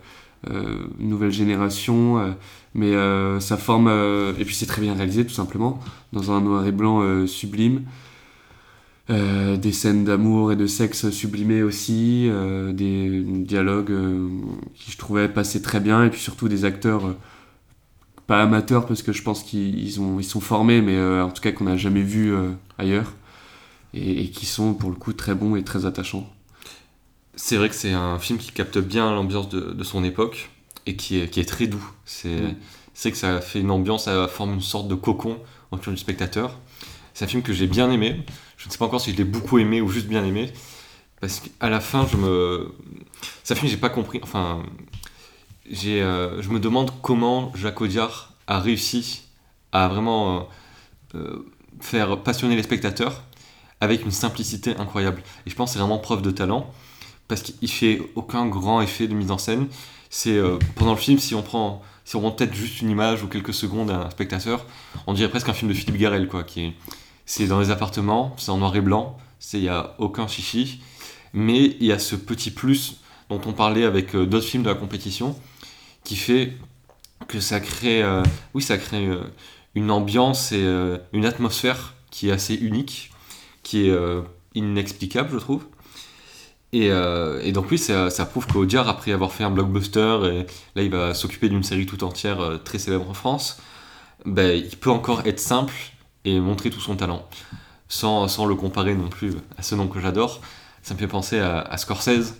euh, 0.50 0.88
nouvelle 1.00 1.32
génération, 1.32 2.18
euh, 2.20 2.32
mais 2.74 2.94
euh, 2.96 3.40
ça 3.40 3.58
forme, 3.58 3.88
euh, 3.88 4.34
et 4.40 4.46
puis 4.46 4.56
c'est 4.56 4.66
très 4.66 4.82
bien 4.82 4.96
réalisé 4.96 5.26
tout 5.26 5.34
simplement 5.34 5.80
dans 6.14 6.32
un 6.32 6.42
noir 6.42 6.66
et 6.66 6.72
blanc 6.72 7.02
euh, 7.02 7.28
sublime. 7.28 7.84
Euh, 9.12 9.56
des 9.58 9.72
scènes 9.72 10.04
d'amour 10.04 10.52
et 10.52 10.56
de 10.56 10.66
sexe 10.66 11.12
sublimées 11.12 11.62
aussi, 11.62 12.28
euh, 12.28 12.74
des 12.74 13.22
dialogues 13.24 13.92
euh, 13.92 14.28
qui 14.74 14.92
je 14.92 14.98
trouvais 14.98 15.30
passaient 15.30 15.62
très 15.62 15.80
bien, 15.80 16.04
et 16.06 16.10
puis 16.10 16.20
surtout 16.20 16.48
des 16.50 16.66
acteurs 16.66 17.06
euh, 17.06 17.14
pas 18.28 18.42
amateurs 18.42 18.86
parce 18.86 19.02
que 19.02 19.12
je 19.14 19.22
pense 19.22 19.44
qu'ils 19.44 19.80
ils 19.80 20.00
ont, 20.00 20.20
ils 20.20 20.26
sont 20.26 20.40
formés, 20.42 20.82
mais 20.82 20.96
euh, 20.96 21.24
en 21.24 21.30
tout 21.30 21.42
cas 21.42 21.52
qu'on 21.52 21.66
n'a 21.66 21.78
jamais 21.78 22.02
vu 22.02 22.34
euh, 22.34 22.52
ailleurs, 22.78 23.14
et, 23.94 24.24
et 24.24 24.30
qui 24.30 24.46
sont 24.46 24.74
pour 24.74 24.90
le 24.90 24.96
coup 24.96 25.14
très 25.14 25.36
bons 25.36 25.56
et 25.56 25.64
très 25.64 25.86
attachants. 25.86 26.30
C'est 27.36 27.58
vrai 27.58 27.70
que 27.70 27.76
c'est 27.76 27.94
un 27.94 28.18
film 28.20 28.40
qui 28.40 28.52
capte 28.52 28.78
bien 28.78 29.14
l'ambiance 29.14 29.50
de, 29.50 29.60
de 29.74 29.84
son 29.84 30.04
époque 30.04 30.50
et 30.86 30.96
qui 30.96 31.20
est, 31.20 31.30
qui 31.30 31.40
est 31.40 31.46
très 31.46 31.68
doux. 31.68 31.86
C'est 32.06 32.56
c'est 32.94 33.12
que 33.12 33.18
ça 33.18 33.42
fait 33.42 33.60
une 33.60 33.72
ambiance, 33.72 34.06
ça 34.06 34.28
forme 34.30 34.54
une 34.54 34.62
sorte 34.62 34.88
de 34.88 34.96
cocon 34.96 35.38
autour 35.72 35.92
du 35.92 36.00
spectateur. 36.00 36.58
C'est 37.14 37.26
un 37.26 37.28
film 37.28 37.44
que 37.44 37.54
j'ai 37.54 37.68
bien 37.68 37.92
aimé. 37.92 38.24
Je 38.58 38.68
ne 38.68 38.72
sais 38.72 38.78
pas 38.78 38.86
encore 38.86 39.02
si 39.02 39.12
je 39.12 39.18
l'ai 39.18 39.26
beaucoup 39.26 39.60
aimé 39.60 39.82
ou 39.82 39.90
juste 39.90 40.08
bien 40.08 40.24
aimé. 40.24 40.52
Parce 41.20 41.42
qu'à 41.42 41.70
la 41.70 41.82
fin, 41.82 42.08
je 42.10 42.18
me. 42.18 42.74
C'est 43.44 43.54
un 43.54 43.58
film 43.58 43.68
que 43.68 43.76
j'ai 43.76 43.82
pas 43.82 43.90
compris. 43.90 44.20
Enfin. 44.24 44.64
J'ai, 45.70 46.02
euh, 46.02 46.42
je 46.42 46.50
me 46.50 46.60
demande 46.60 46.92
comment 47.02 47.52
Jacques 47.56 47.82
Audiard 47.82 48.34
a 48.48 48.60
réussi 48.60 49.24
à 49.72 49.88
vraiment 49.88 50.38
euh, 50.38 50.42
euh, 51.16 51.52
faire 51.80 52.22
passionner 52.22 52.56
les 52.56 52.64
spectateurs 52.64 53.24
avec 53.82 54.04
une 54.04 54.12
simplicité 54.12 54.76
incroyable. 54.78 55.22
Et 55.46 55.50
je 55.50 55.56
pense 55.56 55.70
que 55.70 55.74
c'est 55.74 55.80
vraiment 55.80 55.98
preuve 55.98 56.22
de 56.22 56.32
talent 56.32 56.72
parce 57.28 57.42
qu'il 57.42 57.70
fait 57.70 58.02
aucun 58.16 58.46
grand 58.48 58.82
effet 58.82 59.08
de 59.08 59.14
mise 59.14 59.32
en 59.32 59.38
scène. 59.38 59.68
C'est 60.10 60.40
pendant 60.76 60.94
le 60.94 61.00
film, 61.00 61.20
si 61.20 61.36
on 61.36 61.42
prend, 61.42 61.82
si 62.06 62.16
on 62.16 62.22
montre 62.22 62.38
peut-être 62.38 62.54
juste 62.54 62.82
une 62.82 62.90
image 62.90 63.24
ou 63.24 63.28
quelques 63.28 63.54
secondes 63.54 63.92
à 63.92 64.06
un 64.06 64.10
spectateur, 64.10 64.66
on 65.08 65.14
dirait 65.14 65.30
presque 65.30 65.50
un 65.50 65.54
film 65.54 65.70
de 65.70 65.76
Philippe 65.76 65.98
Garel, 65.98 66.30
quoi. 66.30 66.44
Qui 66.44 66.62
est, 66.62 66.74
c'est 67.26 67.48
dans 67.48 67.60
les 67.60 67.70
appartements, 67.70 68.34
c'est 68.38 68.52
en 68.52 68.58
noir 68.58 68.74
et 68.76 68.82
blanc, 68.82 69.18
c'est 69.40 69.58
il 69.58 69.64
y 69.64 69.70
a 69.70 69.96
aucun 69.98 70.28
chichi, 70.28 70.82
mais 71.34 71.76
il 71.80 71.88
y 71.88 71.92
a 71.92 72.00
ce 72.00 72.16
petit 72.16 72.52
plus 72.52 73.02
dont 73.30 73.42
on 73.46 73.52
parlait 73.52 73.84
avec 73.84 74.16
d'autres 74.16 74.46
films 74.46 74.64
de 74.64 74.70
la 74.70 74.76
compétition, 74.76 75.36
qui 76.06 76.16
fait 76.16 76.54
que 77.28 77.42
ça 77.42 77.60
crée, 77.60 78.02
euh, 78.02 78.24
oui, 78.54 78.62
ça 78.62 78.78
crée 78.78 79.08
euh, 79.08 79.24
une 79.74 79.92
ambiance 79.92 80.54
et 80.54 80.62
euh, 80.62 80.98
une 81.12 81.26
atmosphère 81.26 81.96
qui 82.12 82.30
est 82.30 82.32
assez 82.32 82.56
unique, 82.56 83.12
qui 83.64 83.90
est 83.90 83.98
inexplicable, 84.54 85.32
je 85.34 85.38
trouve. 85.38 85.66
Et, 86.72 86.90
donc 87.52 87.72
oui, 87.72 87.78
ça, 87.78 88.26
prouve 88.26 88.48
qu'Audiard, 88.48 88.88
après 88.88 89.12
avoir 89.12 89.34
fait 89.34 89.44
un 89.44 89.52
blockbuster, 89.52 90.20
et 90.24 90.46
là 90.76 90.84
il 90.84 90.92
va 90.92 91.14
s'occuper 91.14 91.50
d'une 91.50 91.64
série 91.64 91.86
tout 91.86 92.04
entière 92.06 92.60
très 92.64 92.80
célèbre 92.80 93.10
en 93.10 93.14
France, 93.14 93.60
ben, 94.26 94.56
il 94.56 94.78
peut 94.78 94.92
encore 94.92 95.26
être 95.26 95.42
simple 95.42 95.74
et 96.24 96.40
montrer 96.40 96.70
tout 96.70 96.80
son 96.80 96.96
talent. 96.96 97.28
Sans, 97.90 98.30
sans 98.30 98.46
le 98.46 98.56
comparer 98.56 98.94
non 98.94 99.10
plus 99.10 99.34
à 99.58 99.62
ce 99.62 99.76
nom 99.76 99.88
que 99.88 100.00
j'adore, 100.00 100.40
ça 100.84 100.94
me 100.94 101.00
fait 101.00 101.08
penser 101.08 101.40
à 101.40 101.76
Scorsese, 101.76 102.36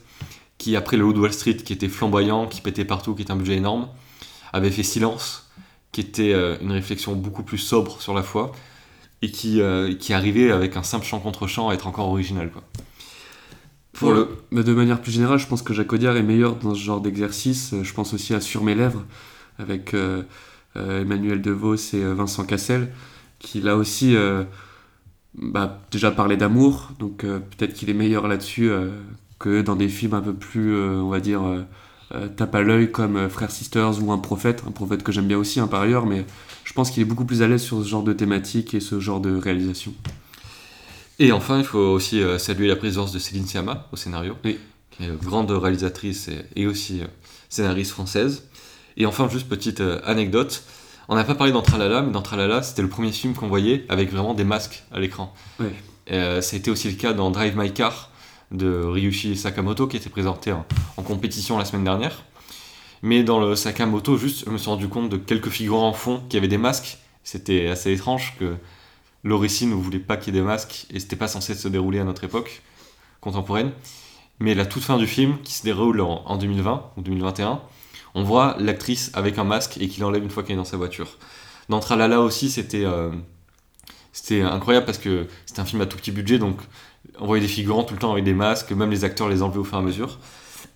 qui 0.66 0.76
après 0.76 0.98
le 0.98 1.04
Wood 1.04 1.20
Wall 1.20 1.32
Street, 1.32 1.58
qui 1.58 1.74
était 1.74 1.88
flamboyant, 1.88 2.48
qui 2.48 2.60
pétait 2.60 2.86
partout, 2.86 3.14
qui 3.14 3.22
était 3.22 3.32
un 3.32 3.36
budget 3.36 3.58
énorme, 3.58 3.88
avait 4.52 4.72
fait 4.72 4.82
Silence, 4.82 5.48
qui 5.92 6.02
était 6.02 6.34
euh, 6.34 6.58
une 6.60 6.72
réflexion 6.72 7.14
beaucoup 7.14 7.44
plus 7.44 7.60
sobre 7.60 8.02
sur 8.02 8.16
la 8.16 8.24
foi, 8.24 8.52
et 9.22 9.30
qui, 9.30 9.62
euh, 9.62 9.94
qui 9.94 10.12
arrivait 10.12 10.50
avec 10.50 10.76
un 10.76 10.82
simple 10.82 11.06
chant 11.06 11.20
contre 11.20 11.46
chant 11.46 11.70
à 11.70 11.76
être 11.76 11.86
encore 11.86 12.08
original. 12.08 12.50
Quoi. 12.50 12.64
Pour 13.94 14.12
le... 14.12 14.28
Mais 14.50 14.64
de 14.64 14.74
manière 14.74 15.00
plus 15.00 15.12
générale, 15.12 15.38
je 15.38 15.46
pense 15.46 15.62
que 15.62 15.72
Jacques 15.72 15.94
Audiard 15.94 16.18
est 16.18 16.24
meilleur 16.24 16.56
dans 16.56 16.74
ce 16.74 16.80
genre 16.80 17.00
d'exercice. 17.00 17.76
Je 17.84 17.94
pense 17.94 18.16
aussi 18.16 18.34
à 18.34 18.42
Sur 18.42 18.64
mes 18.64 18.74
lèvres, 18.74 19.06
avec 19.60 19.94
euh, 19.94 20.24
euh, 20.78 21.04
Emmanuel 21.04 21.44
DeVos 21.44 21.76
et 21.94 22.04
euh, 22.04 22.16
Vincent 22.16 22.44
Cassel, 22.44 22.92
qui 23.38 23.62
là 23.62 23.76
aussi 23.76 24.16
bah, 25.36 25.80
déjà 25.92 26.10
parlait 26.10 26.38
d'amour, 26.38 26.90
donc 26.98 27.18
peut-être 27.18 27.74
qu'il 27.74 27.92
est 27.92 27.94
meilleur 27.94 28.28
là-dessus 28.28 28.72
que 29.40 29.62
dans 29.62 29.76
des 29.76 29.90
films 29.90 30.14
un 30.14 30.22
peu 30.22 30.34
plus, 30.34 30.76
on 30.76 31.10
va 31.10 31.20
dire, 31.20 31.42
tape 32.38 32.56
à 32.56 32.62
l'œil 32.62 32.92
comme 32.92 33.30
Frères 33.30 33.52
Sisters 33.52 34.02
ou 34.02 34.12
Un 34.12 34.18
Prophète, 34.18 34.64
un 34.68 34.72
prophète 34.72 35.04
que 35.04 35.12
j'aime 35.12 35.28
bien 35.28 35.38
aussi 35.38 35.60
hein, 35.60 35.68
par 35.68 35.82
ailleurs, 35.82 36.06
mais 36.06 36.26
je 36.64 36.74
pense 36.74 36.92
qu'il 36.92 37.02
est 37.02 37.06
beaucoup 37.06 37.26
plus 37.26 37.42
à 37.42 37.48
l'aise 37.48 37.62
sur 37.62 37.84
ce 37.84 37.88
genre 37.88 38.04
de 38.04 38.14
thématique 38.14 38.74
et 38.74 38.80
ce 38.80 39.00
genre 39.00 39.20
de 39.20 39.36
réalisation. 39.36 39.94
Et 41.20 41.32
enfin, 41.32 41.58
il 41.58 41.66
faut 41.66 41.80
aussi 41.80 42.22
saluer 42.38 42.68
la 42.68 42.76
présence 42.76 43.12
de 43.12 43.20
Céline 43.20 43.46
Sciamma 43.46 43.88
au 43.92 43.96
scénario, 43.96 44.36
oui. 44.46 44.58
qui 44.92 45.04
est 45.04 45.22
grande 45.22 45.52
réalisatrice 45.52 46.30
et, 46.56 46.68
aussi 46.68 47.02
scénariste 47.50 47.92
française. 47.92 48.44
Et 48.98 49.06
enfin, 49.06 49.28
juste 49.30 49.48
petite 49.48 49.82
euh, 49.82 50.00
anecdote, 50.06 50.64
on 51.08 51.16
n'a 51.16 51.24
pas 51.24 51.36
parlé 51.36 51.52
d'Entralala, 51.54 52.02
mais 52.02 52.12
d'Entralala, 52.12 52.64
c'était 52.64 52.82
le 52.82 52.90
premier 52.90 53.12
film 53.12 53.34
qu'on 53.34 53.48
voyait 53.48 53.86
avec 53.90 54.12
vraiment 54.12 54.34
des 54.34 54.44
masques 54.44 54.84
à 54.92 55.00
l'écran. 55.00 55.34
Ouais. 55.60 55.74
Euh, 56.12 56.42
ça 56.42 56.56
a 56.56 56.60
été 56.60 56.72
aussi 56.72 56.90
le 56.90 56.96
cas 56.96 57.14
dans 57.14 57.32
Drive 57.32 57.58
My 57.58 57.72
Car 57.74 58.12
de 58.52 58.84
Ryushi 58.84 59.36
Sakamoto, 59.36 59.88
qui 59.88 59.98
était 59.98 60.10
présenté 60.10 60.52
en, 60.52 60.66
compétition 61.04 61.58
la 61.58 61.66
semaine 61.66 61.84
dernière. 61.84 62.24
Mais 63.02 63.24
dans 63.24 63.40
le 63.40 63.56
Sakamoto, 63.56 64.18
juste, 64.18 64.46
je 64.46 64.52
me 64.52 64.58
suis 64.58 64.70
rendu 64.70 64.88
compte 64.88 65.10
de 65.10 65.18
quelques 65.18 65.50
figurants 65.50 65.90
en 65.90 65.94
fond 65.94 66.24
qui 66.30 66.38
avaient 66.38 66.48
des 66.48 66.58
masques. 66.58 66.98
C'était 67.24 67.68
assez 67.68 67.92
étrange 67.92 68.36
que 68.40 68.56
l'Orici 69.24 69.66
ne 69.66 69.76
voulait 69.76 70.00
pas 70.00 70.18
qu'il 70.18 70.34
y 70.34 70.38
ait 70.38 70.42
des 70.42 70.46
masques 70.46 70.88
et 70.94 71.00
c'était 71.00 71.16
pas 71.16 71.28
censé 71.28 71.56
se 71.56 71.68
dérouler 71.68 72.00
à 72.00 72.04
notre 72.04 72.24
époque 72.24 72.62
contemporaine. 73.22 73.72
Mais 74.40 74.54
la 74.54 74.66
toute 74.66 74.84
fin 74.84 74.98
du 74.98 75.08
film, 75.08 75.38
qui 75.44 75.54
se 75.54 75.64
déroule 75.64 76.02
en, 76.02 76.24
en 76.26 76.38
2020 76.38 76.92
ou 76.98 77.02
2021, 77.02 77.62
on 78.16 78.24
voit 78.24 78.56
l'actrice 78.60 79.12
avec 79.14 79.38
un 79.38 79.44
masque 79.44 79.78
et 79.80 79.88
qu'il 79.88 80.04
enlève 80.04 80.24
une 80.24 80.30
fois 80.30 80.44
qu'elle 80.44 80.54
est 80.54 80.58
dans 80.58 80.66
sa 80.66 80.78
voiture. 80.78 81.18
Dans 81.70 81.80
Tralala 81.80 82.22
aussi, 82.22 82.50
c'était 82.50 82.86
euh, 82.86 83.12
c'était 84.14 84.42
incroyable 84.42 84.86
parce 84.86 84.98
que 84.98 85.28
c'était 85.46 85.60
un 85.60 85.66
film 85.66 85.82
à 85.82 85.86
tout 85.86 85.98
petit 85.98 86.12
budget, 86.12 86.40
donc 86.40 86.58
on 87.20 87.26
voyait 87.26 87.42
des 87.42 87.48
figurants 87.48 87.84
tout 87.84 87.94
le 87.94 88.00
temps 88.00 88.12
avec 88.12 88.24
des 88.24 88.34
masques, 88.34 88.72
même 88.72 88.92
les 88.92 89.04
acteurs 89.04 89.30
les 89.30 89.42
enlevaient 89.42 89.60
au 89.60 89.64
fur 89.64 89.78
et 89.78 89.82
à 89.82 89.84
mesure. 89.84 90.20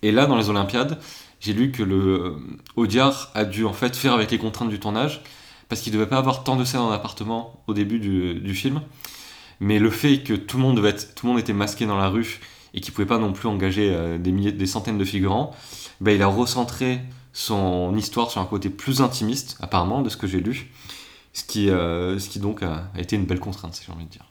Et 0.02 0.12
là, 0.12 0.26
dans 0.26 0.36
les 0.36 0.48
Olympiades, 0.48 0.98
j'ai 1.40 1.52
lu 1.52 1.72
que 1.72 1.82
le 1.82 1.96
euh, 1.96 2.36
Audiard 2.76 3.30
a 3.34 3.44
dû 3.44 3.64
en 3.64 3.72
fait 3.72 3.96
faire 3.96 4.12
avec 4.12 4.30
les 4.30 4.38
contraintes 4.38 4.68
du 4.68 4.78
tournage 4.78 5.22
parce 5.68 5.80
qu'il 5.80 5.92
devait 5.92 6.06
pas 6.06 6.18
avoir 6.18 6.44
tant 6.44 6.56
de 6.56 6.64
scènes 6.64 6.80
en 6.80 6.90
appartement 6.90 7.62
au 7.66 7.74
début 7.74 7.98
du, 7.98 8.54
film. 8.54 8.82
Mais 9.60 9.78
le 9.78 9.90
fait 9.90 10.22
que 10.22 10.34
tout 10.34 10.56
le 10.56 10.62
monde 10.62 10.76
devait 10.76 10.94
tout 10.94 11.26
le 11.26 11.32
monde 11.32 11.40
était 11.40 11.52
masqué 11.52 11.86
dans 11.86 11.96
la 11.96 12.08
rue 12.08 12.40
et 12.74 12.80
qu'il 12.80 12.92
pouvait 12.92 13.06
pas 13.06 13.18
non 13.18 13.32
plus 13.32 13.48
engager 13.48 13.90
euh, 13.90 14.18
des 14.18 14.32
milliers, 14.32 14.52
des 14.52 14.66
centaines 14.66 14.98
de 14.98 15.04
figurants, 15.04 15.54
ben, 16.00 16.12
il 16.12 16.22
a 16.22 16.26
recentré 16.26 17.00
son 17.32 17.96
histoire 17.96 18.30
sur 18.30 18.40
un 18.40 18.46
côté 18.46 18.68
plus 18.70 19.00
intimiste, 19.00 19.56
apparemment, 19.60 20.02
de 20.02 20.08
ce 20.08 20.16
que 20.16 20.26
j'ai 20.26 20.40
lu. 20.40 20.70
Ce 21.32 21.44
qui, 21.44 21.70
euh, 21.70 22.18
ce 22.18 22.28
qui 22.28 22.40
donc 22.40 22.62
a, 22.62 22.90
a, 22.94 23.00
été 23.00 23.14
une 23.14 23.24
belle 23.24 23.38
contrainte, 23.38 23.74
si 23.74 23.84
j'ai 23.86 23.92
envie 23.92 24.04
de 24.04 24.10
dire. 24.10 24.24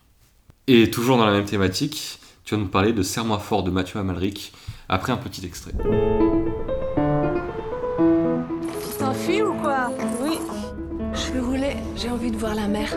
Et 0.71 0.91
toujours 0.91 1.17
dans 1.17 1.25
la 1.25 1.31
même 1.31 1.45
thématique, 1.45 2.19
tu 2.45 2.53
vas 2.53 2.61
nous 2.61 2.67
parler 2.67 2.93
de 2.93 3.01
Serre-moi 3.01 3.39
fort 3.39 3.63
de 3.63 3.71
Mathieu 3.71 3.99
Amalric, 3.99 4.53
après 4.88 5.11
un 5.11 5.17
petit 5.17 5.43
extrait. 5.43 5.71
Tu 5.73 5.81
t'enfuis 8.99 9.41
ou 9.41 9.55
quoi? 9.55 9.89
Oui. 10.21 10.38
Je 11.11 11.39
voulais, 11.39 11.75
j'ai 11.95 12.11
envie 12.11 12.29
de 12.29 12.38
voir 12.38 12.53
la 12.53 12.67
mer. 12.67 12.95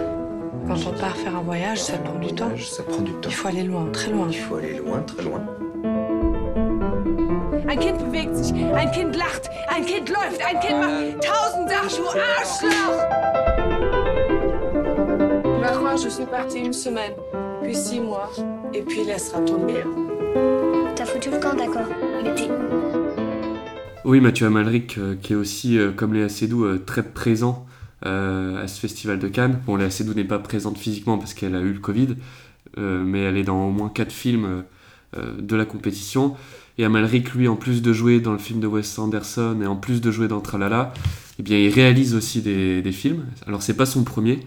Quand 0.69 0.77
on 0.87 0.93
part 1.01 1.17
faire 1.17 1.35
un 1.35 1.41
voyage, 1.41 1.81
ça 1.81 1.97
prend 1.97 2.19
du 2.19 2.35
temps. 2.35 2.51
Ça 2.59 2.83
prend 2.83 3.01
du 3.01 3.13
temps. 3.13 3.31
Il 3.31 3.35
faut 3.35 3.49
aller 3.49 3.63
loin, 3.63 3.87
très 3.91 4.11
loin. 4.11 4.27
Il 4.29 4.37
faut 4.37 4.57
aller 4.57 4.77
loin, 4.77 5.01
très 5.01 5.23
loin. 5.23 5.41
Ein 7.67 7.79
Kind 7.79 8.01
bewegt 8.01 8.37
sich, 8.37 8.53
ein 8.53 8.93
Kind 8.93 9.17
lacht, 9.17 9.49
ein 9.69 9.87
Kind 9.87 10.11
läuft, 10.11 10.43
ein 10.45 10.61
Kind 10.61 10.79
macht 10.79 11.25
tausend 11.25 11.71
Sachen, 11.71 12.05
du 12.05 12.21
Arschloch! 12.37 13.01
Tu 15.43 15.61
vas 15.63 15.73
croire, 15.73 15.97
je 15.97 16.11
suis 16.11 16.27
partie 16.27 16.59
une 16.59 16.75
semaine, 16.75 17.15
puis 17.73 17.81
six 17.81 18.01
mois, 18.01 18.31
et 18.75 18.83
puis 18.83 19.03
laissera 19.03 19.41
tomber. 19.41 19.83
T'as 20.95 21.07
foutu 21.07 21.31
le 21.31 21.39
camp, 21.39 21.57
d'accord. 21.57 21.89
T'es 22.23 22.51
Oui, 24.05 24.21
Mathieu 24.21 24.47
Amalric, 24.47 24.99
euh, 24.99 25.15
qui 25.15 25.33
est 25.33 25.37
aussi, 25.37 25.79
euh, 25.79 25.91
comme 25.91 26.13
Léa 26.13 26.29
Seydoux, 26.29 26.67
euh, 26.67 26.83
très 26.85 27.03
présent 27.03 27.67
à 28.05 28.67
ce 28.67 28.81
festival 28.81 29.21
de 29.21 29.29
Cannes. 29.29 29.61
Bon, 29.65 29.77
Léa 29.77 29.89
Seydoux 29.89 30.13
n'est 30.13 30.25
pas 30.25 30.41
présente 30.41 30.77
physiquement 30.77 31.19
parce 31.19 31.35
qu'elle 31.35 31.55
a 31.55 31.61
eu 31.61 31.73
le 31.73 31.79
Covid, 31.79 32.17
mais 32.77 33.21
elle 33.21 33.37
est 33.37 33.45
dans 33.45 33.69
au 33.69 33.71
moins 33.71 33.91
quatre 33.91 34.11
films 34.11 34.65
de 35.17 35.57
la 35.57 35.65
compétition. 35.65 36.35
Et 36.79 36.85
Amalric, 36.85 37.33
lui, 37.33 37.47
en 37.47 37.55
plus 37.55 37.81
de 37.81 37.93
jouer 37.93 38.19
dans 38.19 38.33
le 38.33 38.39
film 38.39 38.59
de 38.59 38.67
Wes 38.67 38.99
Anderson 38.99 39.57
et 39.63 39.69
en 39.69 39.77
plus 39.77 40.01
de 40.01 40.11
jouer 40.11 40.27
dans 40.27 40.41
Tralala, 40.41 40.93
eh 41.39 41.45
bien, 41.45 41.57
il 41.59 41.73
réalise 41.73 42.17
aussi 42.17 42.43
des, 42.43 42.83
des 42.83 42.91
films. 42.91 43.25
Alors, 43.47 43.63
c'est 43.63 43.77
pas 43.77 43.87
son 43.87 44.03
premier. 44.03 44.41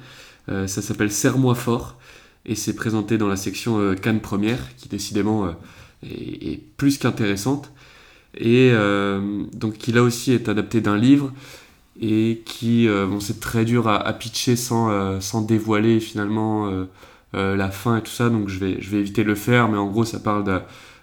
Euh, 0.50 0.68
ça 0.68 0.82
s'appelle 0.82 1.12
Serre-moi 1.12 1.56
fort. 1.56 1.98
Et 2.46 2.56
c'est 2.56 2.76
présenté 2.76 3.18
dans 3.18 3.28
la 3.28 3.38
section 3.38 3.80
euh, 3.80 3.96
Cannes 3.96 4.22
Première, 4.22 4.76
qui 4.78 4.88
décidément 4.88 5.46
euh, 5.46 5.52
est, 6.04 6.62
plus 6.78 6.98
qu'intéressante. 6.98 7.72
Et 8.38 8.70
euh, 8.74 9.44
donc, 9.54 9.78
qui 9.78 9.92
là 9.92 10.04
aussi 10.04 10.32
est 10.32 10.48
adapté 10.50 10.82
d'un 10.82 10.98
livre. 10.98 11.32
Et 12.00 12.44
qui, 12.46 12.90
bon, 12.90 13.22
c'est 13.22 13.40
très 13.40 13.64
dur 13.64 13.88
à, 13.88 14.12
pitcher 14.12 14.58
sans, 14.58 15.22
sans 15.22 15.42
dévoiler 15.42 16.02
finalement 16.02 16.70
la 17.32 17.72
fin 17.72 17.96
et 17.96 18.02
tout 18.02 18.12
ça. 18.12 18.30
Donc, 18.30 18.50
je 18.50 18.60
vais, 18.60 18.82
je 18.82 18.90
vais 18.90 18.98
éviter 18.98 19.24
de 19.24 19.30
le 19.30 19.36
faire. 19.36 19.70
Mais 19.70 19.78
en 19.78 19.88
gros, 19.88 20.04
ça 20.04 20.20
parle 20.20 20.44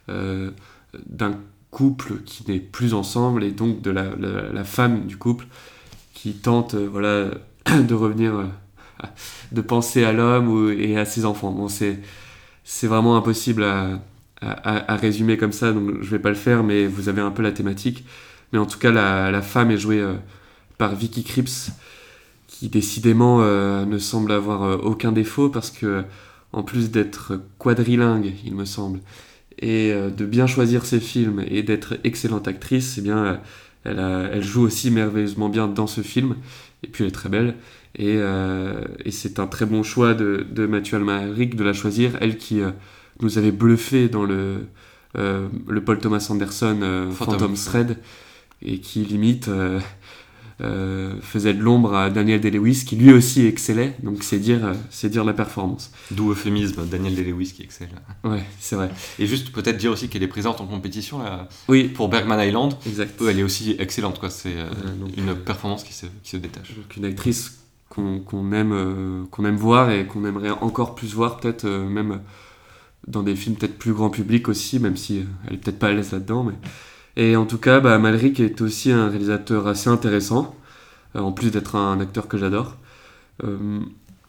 d'un 0.06 1.32
couple 1.70 2.16
qui 2.26 2.44
n'est 2.46 2.60
plus 2.60 2.92
ensemble 2.92 3.42
et 3.42 3.52
donc 3.52 3.80
de 3.80 3.90
la, 3.90 4.64
femme 4.64 5.06
du 5.06 5.16
couple 5.16 5.46
qui 6.12 6.34
tente 6.34 6.74
voilà, 6.74 7.30
de 7.88 7.94
revenir, 7.94 8.44
de 9.52 9.60
penser 9.60 10.04
à 10.04 10.12
l'homme 10.12 10.74
et 10.78 10.98
à 10.98 11.04
ses 11.04 11.24
enfants. 11.24 11.50
Bon, 11.50 11.68
c'est, 11.68 11.98
c'est 12.64 12.86
vraiment 12.86 13.16
impossible 13.16 13.64
à, 13.64 14.00
à, 14.42 14.96
résumer 14.96 15.36
comme 15.36 15.52
ça, 15.52 15.72
donc 15.72 16.02
je 16.02 16.10
vais 16.10 16.18
pas 16.18 16.28
le 16.28 16.34
faire, 16.34 16.62
mais 16.62 16.86
vous 16.86 17.08
avez 17.08 17.20
un 17.20 17.30
peu 17.30 17.42
la 17.42 17.52
thématique. 17.52 18.04
Mais 18.52 18.58
en 18.58 18.66
tout 18.66 18.78
cas, 18.78 18.90
la, 18.90 19.30
la 19.30 19.42
femme 19.42 19.70
est 19.70 19.78
jouée 19.78 20.00
euh, 20.00 20.14
par 20.78 20.94
Vicky 20.94 21.22
Krieps, 21.22 21.70
qui 22.48 22.68
décidément 22.68 23.38
euh, 23.40 23.84
ne 23.84 23.98
semble 23.98 24.32
avoir 24.32 24.62
euh, 24.62 24.76
aucun 24.78 25.12
défaut 25.12 25.48
parce 25.48 25.70
que, 25.70 26.04
en 26.52 26.62
plus 26.62 26.90
d'être 26.90 27.40
quadrilingue, 27.58 28.34
il 28.44 28.54
me 28.54 28.64
semble, 28.64 29.00
et 29.58 29.92
de 29.94 30.26
bien 30.26 30.46
choisir 30.46 30.84
ses 30.84 30.98
films 30.98 31.44
et 31.46 31.62
d'être 31.62 31.94
excellente 32.04 32.48
actrice, 32.48 32.96
eh 32.98 33.00
bien, 33.00 33.40
elle, 33.84 33.98
elle, 34.32 34.42
joue 34.42 34.62
aussi 34.62 34.90
merveilleusement 34.90 35.48
bien 35.48 35.68
dans 35.68 35.86
ce 35.86 36.00
film. 36.00 36.36
Et 36.82 36.88
puis 36.88 37.04
elle 37.04 37.08
est 37.08 37.12
très 37.12 37.28
belle. 37.28 37.54
Et, 37.94 38.16
euh, 38.18 38.84
et 39.04 39.10
c'est 39.10 39.38
un 39.38 39.46
très 39.46 39.66
bon 39.66 39.82
choix 39.82 40.14
de, 40.14 40.46
de 40.50 40.66
Mathieu 40.66 40.96
Almaric 40.96 41.56
de 41.56 41.64
la 41.64 41.72
choisir. 41.72 42.16
Elle 42.20 42.38
qui 42.38 42.60
euh, 42.60 42.70
nous 43.20 43.38
avait 43.38 43.52
bluffé 43.52 44.08
dans 44.08 44.24
le, 44.24 44.66
euh, 45.16 45.48
le 45.68 45.84
Paul 45.84 45.98
Thomas 45.98 46.26
Anderson 46.30 46.78
Phantom, 47.12 47.12
Phantom 47.12 47.54
Thread 47.54 47.98
et 48.62 48.78
qui 48.78 49.00
limite 49.00 49.50
euh, 50.60 51.14
faisait 51.22 51.54
de 51.54 51.60
l'ombre 51.60 51.94
à 51.94 52.10
Daniel 52.10 52.40
Day-Lewis 52.40 52.84
qui 52.86 52.94
lui 52.96 53.12
aussi 53.12 53.46
excellait. 53.46 53.96
Donc 54.02 54.22
c'est 54.22 54.38
dire 54.38 54.64
euh, 54.64 54.74
c'est 54.90 55.08
dire 55.08 55.24
la 55.24 55.32
performance. 55.32 55.90
D'où 56.10 56.30
euphémisme 56.30 56.86
Daniel 56.86 57.14
Day-Lewis 57.14 57.52
qui 57.56 57.62
excelle. 57.62 57.88
Ouais 58.22 58.44
c'est 58.60 58.76
vrai. 58.76 58.90
Et 59.18 59.26
juste 59.26 59.50
peut-être 59.50 59.76
dire 59.76 59.90
aussi 59.90 60.08
qu'elle 60.08 60.22
est 60.22 60.28
présente 60.28 60.60
en 60.60 60.66
compétition 60.66 61.18
là, 61.18 61.48
oui. 61.68 61.84
pour 61.88 62.08
Bergman 62.08 62.38
Island. 62.40 62.74
Exact. 62.86 63.20
Elle 63.28 63.40
est 63.40 63.42
aussi 63.42 63.74
excellente 63.78 64.20
quoi. 64.20 64.30
C'est 64.30 64.54
euh, 64.56 64.70
une 65.16 65.34
performance 65.34 65.84
qui 65.84 65.94
se, 65.94 66.06
qui 66.22 66.30
se 66.30 66.36
détache. 66.36 66.74
donc 66.76 66.96
une 66.96 67.06
actrice 67.06 67.58
qu'on 67.94 68.20
qu 68.20 68.36
aime 68.54 68.72
euh, 68.72 69.24
qu'on 69.30 69.44
aime 69.44 69.56
voir 69.56 69.90
et 69.90 70.06
qu'on 70.06 70.24
aimerait 70.24 70.50
encore 70.50 70.94
plus 70.94 71.14
voir 71.14 71.38
peut-être 71.38 71.64
euh, 71.66 71.88
même 71.88 72.20
dans 73.06 73.22
des 73.22 73.36
films 73.36 73.56
peut-être 73.56 73.78
plus 73.78 73.92
grand 73.92 74.10
public 74.10 74.48
aussi 74.48 74.78
même 74.78 74.96
si 74.96 75.26
elle 75.46 75.54
est 75.54 75.58
peut-être 75.58 75.78
pas 75.78 75.88
à 75.88 75.92
l'aise 75.92 76.12
là-dedans 76.12 76.44
mais. 76.44 76.54
Et 77.16 77.36
en 77.36 77.44
tout 77.46 77.58
cas, 77.58 77.80
bah, 77.80 77.98
Malric 77.98 78.40
est 78.40 78.60
aussi 78.60 78.90
un 78.90 79.08
réalisateur 79.08 79.66
assez 79.66 79.90
intéressant, 79.90 80.54
euh, 81.16 81.20
en 81.20 81.32
plus 81.32 81.50
d'être 81.50 81.76
un 81.76 82.00
acteur 82.00 82.28
que 82.28 82.38
j'adore, 82.38 82.76
euh, 83.44 83.80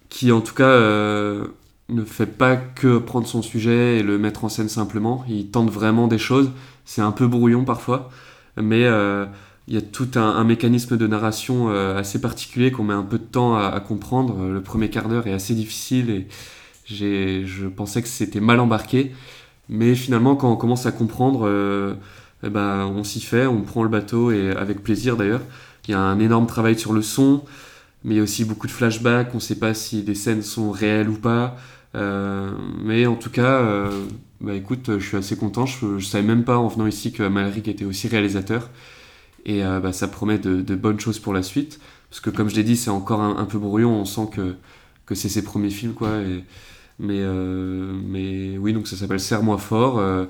qui 0.09 0.31
en 0.31 0.41
tout 0.41 0.53
cas 0.53 0.65
euh, 0.65 1.47
ne 1.89 2.03
fait 2.03 2.25
pas 2.25 2.55
que 2.57 2.97
prendre 2.97 3.27
son 3.27 3.41
sujet 3.41 3.99
et 3.99 4.03
le 4.03 4.17
mettre 4.17 4.43
en 4.45 4.49
scène 4.49 4.69
simplement, 4.69 5.25
il 5.29 5.49
tente 5.49 5.69
vraiment 5.69 6.07
des 6.07 6.17
choses, 6.17 6.51
c'est 6.85 7.01
un 7.01 7.11
peu 7.11 7.27
brouillon 7.27 7.63
parfois, 7.63 8.09
mais 8.57 8.85
euh, 8.85 9.25
il 9.67 9.73
y 9.73 9.77
a 9.77 9.81
tout 9.81 10.09
un, 10.15 10.43
mécanisme 10.43 10.97
de 10.97 11.07
narration 11.07 11.69
euh, 11.69 11.97
assez 11.97 12.19
particulier 12.19 12.71
qu'on 12.71 12.83
met 12.83 12.93
un 12.93 13.03
peu 13.03 13.17
de 13.17 13.23
temps 13.23 13.55
à, 13.55 13.79
comprendre, 13.79 14.47
le 14.47 14.61
premier 14.61 14.89
quart 14.89 15.07
d'heure 15.07 15.27
est 15.27 15.33
assez 15.33 15.55
difficile 15.55 16.09
et 16.09 17.45
je 17.45 17.67
pensais 17.67 18.01
que 18.01 18.07
c'était 18.07 18.41
mal 18.41 18.59
embarqué, 18.59 19.13
mais 19.69 19.95
finalement 19.95 20.35
quand 20.35 20.51
on 20.51 20.57
commence 20.57 20.85
à 20.85 20.91
comprendre 20.91 21.47
eh 22.43 22.49
ben, 22.49 22.85
on 22.93 23.03
s'y 23.03 23.21
fait, 23.21 23.47
on 23.47 23.61
prend 23.61 23.83
le 23.83 23.89
bateau 23.89 24.31
et 24.31 24.51
avec 24.51 24.83
plaisir 24.83 25.15
d'ailleurs. 25.15 25.41
Il 25.87 25.91
y 25.91 25.93
a 25.93 25.99
un 25.99 26.19
énorme 26.19 26.45
travail 26.45 26.77
sur 26.77 26.93
le 26.93 27.01
son, 27.01 27.43
mais 28.03 28.15
il 28.15 28.17
y 28.17 28.19
a 28.19 28.23
aussi 28.23 28.45
beaucoup 28.45 28.67
de 28.67 28.71
flashbacks. 28.71 29.29
On 29.31 29.37
ne 29.37 29.41
sait 29.41 29.59
pas 29.59 29.73
si 29.73 30.03
des 30.03 30.15
scènes 30.15 30.41
sont 30.41 30.71
réelles 30.71 31.09
ou 31.09 31.17
pas. 31.17 31.57
Euh, 31.95 32.51
mais 32.83 33.05
en 33.05 33.15
tout 33.15 33.29
cas, 33.29 33.61
euh, 33.61 33.89
bah 34.41 34.53
écoute, 34.53 34.99
je 34.99 35.05
suis 35.05 35.17
assez 35.17 35.37
content. 35.37 35.65
Je, 35.65 35.85
ne 35.85 35.99
savais 35.99 36.23
même 36.23 36.43
pas 36.43 36.57
en 36.57 36.67
venant 36.67 36.87
ici 36.87 37.13
que 37.13 37.23
Malric 37.23 37.67
était 37.67 37.85
aussi 37.85 38.07
réalisateur. 38.09 38.69
Et 39.45 39.63
euh, 39.63 39.79
bah, 39.79 39.93
ça 39.93 40.07
promet 40.07 40.37
de, 40.37 40.61
de, 40.61 40.75
bonnes 40.75 40.99
choses 40.99 41.19
pour 41.19 41.33
la 41.33 41.43
suite. 41.43 41.79
Parce 42.09 42.19
que 42.21 42.29
comme 42.29 42.49
je 42.49 42.55
l'ai 42.55 42.63
dit, 42.63 42.77
c'est 42.77 42.89
encore 42.89 43.21
un, 43.21 43.37
un, 43.37 43.45
peu 43.45 43.57
brouillon. 43.57 43.91
On 43.91 44.05
sent 44.05 44.29
que, 44.31 44.55
que 45.05 45.15
c'est 45.15 45.29
ses 45.29 45.43
premiers 45.43 45.69
films, 45.69 45.93
quoi. 45.93 46.19
Et, 46.21 46.43
mais, 46.99 47.19
euh, 47.19 47.93
mais 48.05 48.57
oui, 48.57 48.73
donc 48.73 48.87
ça 48.87 48.95
s'appelle 48.95 49.19
Serre-moi 49.19 49.57
fort. 49.57 49.99
Euh, 49.99 50.25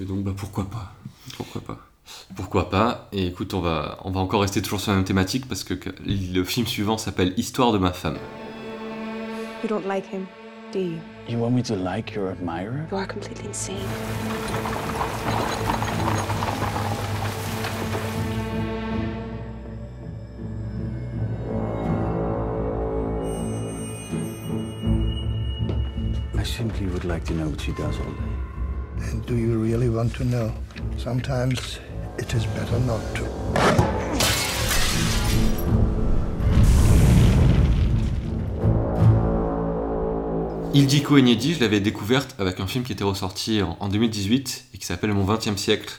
et 0.00 0.04
donc 0.04 0.24
bah, 0.24 0.32
pourquoi 0.36 0.64
pas 0.64 0.92
Pourquoi 1.36 1.60
pas 1.60 1.78
pourquoi 2.36 2.68
pas 2.68 3.08
Et 3.12 3.26
écoute, 3.26 3.54
on 3.54 3.60
va, 3.60 3.98
on 4.04 4.10
va 4.10 4.20
encore 4.20 4.42
rester 4.42 4.60
toujours 4.60 4.80
sur 4.80 4.92
la 4.92 4.96
même 4.96 5.06
thématique 5.06 5.48
parce 5.48 5.64
que, 5.64 5.74
que 5.74 5.90
le 6.06 6.44
film 6.44 6.66
suivant 6.66 6.98
s'appelle 6.98 7.32
Histoire 7.36 7.72
de 7.72 7.78
ma 7.78 7.92
femme. 7.92 8.18
You 9.62 9.68
don't 9.68 9.86
like 9.86 10.04
him, 10.12 10.26
do 10.72 10.78
you? 10.78 10.98
You 11.28 11.38
want 11.38 11.52
me 11.52 11.62
to 11.62 11.74
like 11.74 12.14
your 12.14 12.28
admirer? 12.28 12.86
You 12.90 12.98
are 12.98 13.06
completely 13.06 13.46
insane. 13.48 13.76
Would 27.04 27.12
like 27.12 27.24
to 27.24 27.34
know 27.34 27.48
what 27.48 27.60
she 27.60 27.72
does 27.72 27.98
all 27.98 28.12
day. 28.12 29.10
And 29.10 29.26
do 29.26 29.36
you 29.36 29.58
really 29.58 29.88
want 29.88 30.14
to 30.16 30.24
know? 30.24 30.52
Sometimes 30.96 31.78
it 32.18 32.32
is 32.34 32.46
better 32.46 32.78
not 32.80 33.00
to. 33.14 33.24
Ildiko 40.72 41.18
Enyedi, 41.18 41.54
je 41.54 41.60
l'avais 41.60 41.80
découverte 41.80 42.34
avec 42.38 42.58
un 42.58 42.66
film 42.66 42.84
qui 42.84 42.92
était 42.92 43.04
ressorti 43.04 43.60
en 43.62 43.88
2018 43.88 44.66
et 44.74 44.78
qui 44.78 44.86
s'appelle 44.86 45.12
Mon 45.12 45.24
20e 45.24 45.56
siècle, 45.56 45.92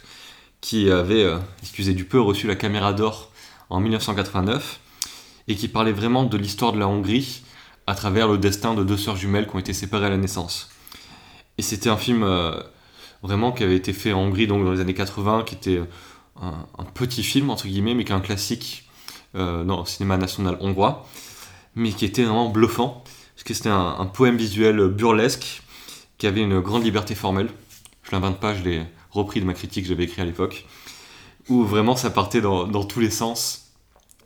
qui 0.60 0.92
avait, 0.92 1.24
euh, 1.24 1.38
excusez 1.62 1.94
du 1.94 2.04
peu, 2.04 2.20
reçu 2.20 2.48
la 2.48 2.56
caméra 2.56 2.92
d'or 2.92 3.32
en 3.70 3.80
1989 3.80 4.80
et 5.48 5.56
qui 5.56 5.70
parlait 5.70 5.94
vraiment 5.94 6.24
de 6.24 6.38
l'histoire 6.38 6.74
de 6.74 6.80
la 6.80 6.88
Hongrie 6.88 7.44
à 7.88 7.96
travers 7.96 8.28
le 8.28 8.38
destin 8.38 8.74
de 8.74 8.84
deux 8.84 8.98
sœurs 8.98 9.16
jumelles 9.16 9.48
qui 9.48 9.56
ont 9.56 9.60
été 9.60 9.72
séparées 9.72 10.08
à 10.08 10.10
la 10.10 10.18
naissance. 10.18 10.75
Et 11.58 11.62
c'était 11.62 11.90
un 11.90 11.98
film 11.98 12.24
euh, 12.24 12.60
vraiment 13.24 13.52
qui 13.52 13.64
avait 13.64 13.76
été 13.76 13.94
fait 13.94 14.14
en 14.14 14.22
Hongrie 14.22 14.48
donc 14.48 14.64
dans 14.64 14.72
les 14.72 14.80
années 14.80 14.94
80, 14.94 15.44
qui 15.46 15.56
était 15.56 15.82
un, 16.42 16.68
un 16.78 16.84
petit 16.84 17.24
film 17.24 17.50
entre 17.50 17.68
guillemets, 17.68 17.94
mais 17.94 18.04
qui 18.04 18.12
est 18.12 18.16
un 18.16 18.22
classique 18.22 18.86
euh, 19.36 19.66
dans 19.66 19.82
le 19.82 19.86
cinéma 19.86 20.16
national 20.16 20.58
hongrois, 20.62 21.06
mais 21.76 21.92
qui 21.92 22.06
était 22.06 22.24
vraiment 22.24 22.48
bluffant, 22.48 23.04
parce 23.36 23.44
que 23.44 23.54
c'était 23.54 23.68
un, 23.68 24.06
poème 24.06 24.38
visuel 24.38 24.88
burlesque 24.88 25.62
qui 26.18 26.26
avait 26.26 26.40
une 26.40 26.62
grande 26.62 26.86
liberté 26.86 27.16
formelle. 27.16 27.50
Je 28.04 28.12
l'invente 28.14 28.40
pas, 28.40 28.56
je 28.56 28.64
l'ai 28.64 28.84
repris 29.12 29.42
de 29.42 29.46
ma 29.46 29.54
critique 29.54 29.84
que 29.84 29.90
j'avais 29.90 30.06
écrit 30.06 30.22
à 30.22 30.26
l'époque, 30.26 30.66
où 31.50 31.66
vraiment 31.66 31.98
ça 31.98 32.12
partait 32.12 32.40
dans, 32.40 32.86
tous 32.86 33.02
les 33.02 33.10
sens. 33.10 33.74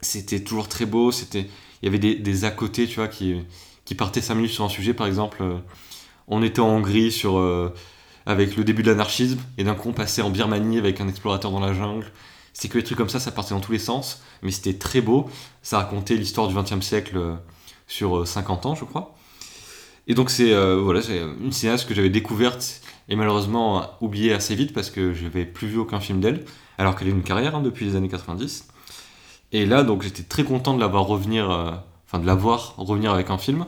C'était 0.01 0.43
toujours 0.43 0.67
très 0.67 0.85
beau, 0.85 1.11
il 1.11 1.47
y 1.81 1.87
avait 1.87 1.97
des, 1.97 2.45
à 2.45 2.51
côté, 2.51 2.85
tu 2.85 2.97
vois, 2.97 3.07
qui, 3.07 3.41
qui 3.85 3.95
partaient 3.95 4.21
5 4.21 4.35
minutes 4.35 4.51
sur 4.51 4.63
un 4.63 4.69
sujet, 4.69 4.93
par 4.93 5.07
exemple. 5.07 5.39
Euh, 5.41 5.57
on 6.29 6.41
était 6.41 6.61
en 6.61 6.69
Hongrie 6.69 7.21
euh, 7.25 7.69
avec 8.25 8.55
le 8.55 8.63
début 8.63 8.83
de 8.83 8.91
l'anarchisme, 8.91 9.39
et 9.57 9.63
d'un 9.63 9.75
coup 9.75 9.89
on 9.89 9.93
passait 9.93 10.21
en 10.21 10.29
Birmanie 10.29 10.77
avec 10.77 11.01
un 11.01 11.07
explorateur 11.07 11.51
dans 11.51 11.59
la 11.59 11.73
jungle. 11.73 12.11
C'est 12.53 12.67
que 12.67 12.77
les 12.77 12.83
trucs 12.83 12.97
comme 12.97 13.09
ça, 13.09 13.19
ça 13.19 13.31
partait 13.31 13.53
dans 13.53 13.59
tous 13.59 13.71
les 13.71 13.79
sens, 13.79 14.23
mais 14.41 14.51
c'était 14.51 14.73
très 14.73 15.01
beau. 15.01 15.29
Ça 15.61 15.77
racontait 15.77 16.15
l'histoire 16.15 16.47
du 16.47 16.55
XXe 16.55 16.81
siècle 16.85 17.17
euh, 17.17 17.35
sur 17.87 18.27
50 18.27 18.65
ans, 18.65 18.75
je 18.75 18.85
crois. 18.85 19.15
Et 20.07 20.15
donc 20.15 20.31
c'est 20.31 20.51
euh, 20.51 21.35
une 21.39 21.51
cinéaste 21.51 21.87
que 21.87 21.93
j'avais 21.93 22.09
découverte 22.09 22.81
et 23.09 23.15
malheureusement 23.15 23.91
oubliée 24.01 24.33
assez 24.33 24.55
vite 24.55 24.73
parce 24.73 24.89
que 24.89 25.13
je 25.13 25.23
n'avais 25.23 25.45
plus 25.45 25.67
vu 25.67 25.77
aucun 25.77 25.99
film 25.99 26.19
d'elle, 26.19 26.45
alors 26.77 26.95
qu'elle 26.95 27.07
a 27.07 27.11
une 27.11 27.23
carrière 27.23 27.55
hein, 27.55 27.61
depuis 27.61 27.85
les 27.85 27.95
années 27.95 28.09
90. 28.09 28.67
Et 29.51 29.65
là, 29.65 29.83
donc 29.83 30.01
j'étais 30.01 30.23
très 30.23 30.43
content 30.43 30.73
de 30.73 30.79
la 30.79 30.87
voir 30.87 31.05
revenir, 31.05 31.49
euh, 31.49 31.71
enfin 32.07 32.19
de 32.19 32.25
la 32.25 32.35
voir 32.35 32.75
revenir 32.77 33.11
avec 33.11 33.29
un 33.29 33.37
film 33.37 33.65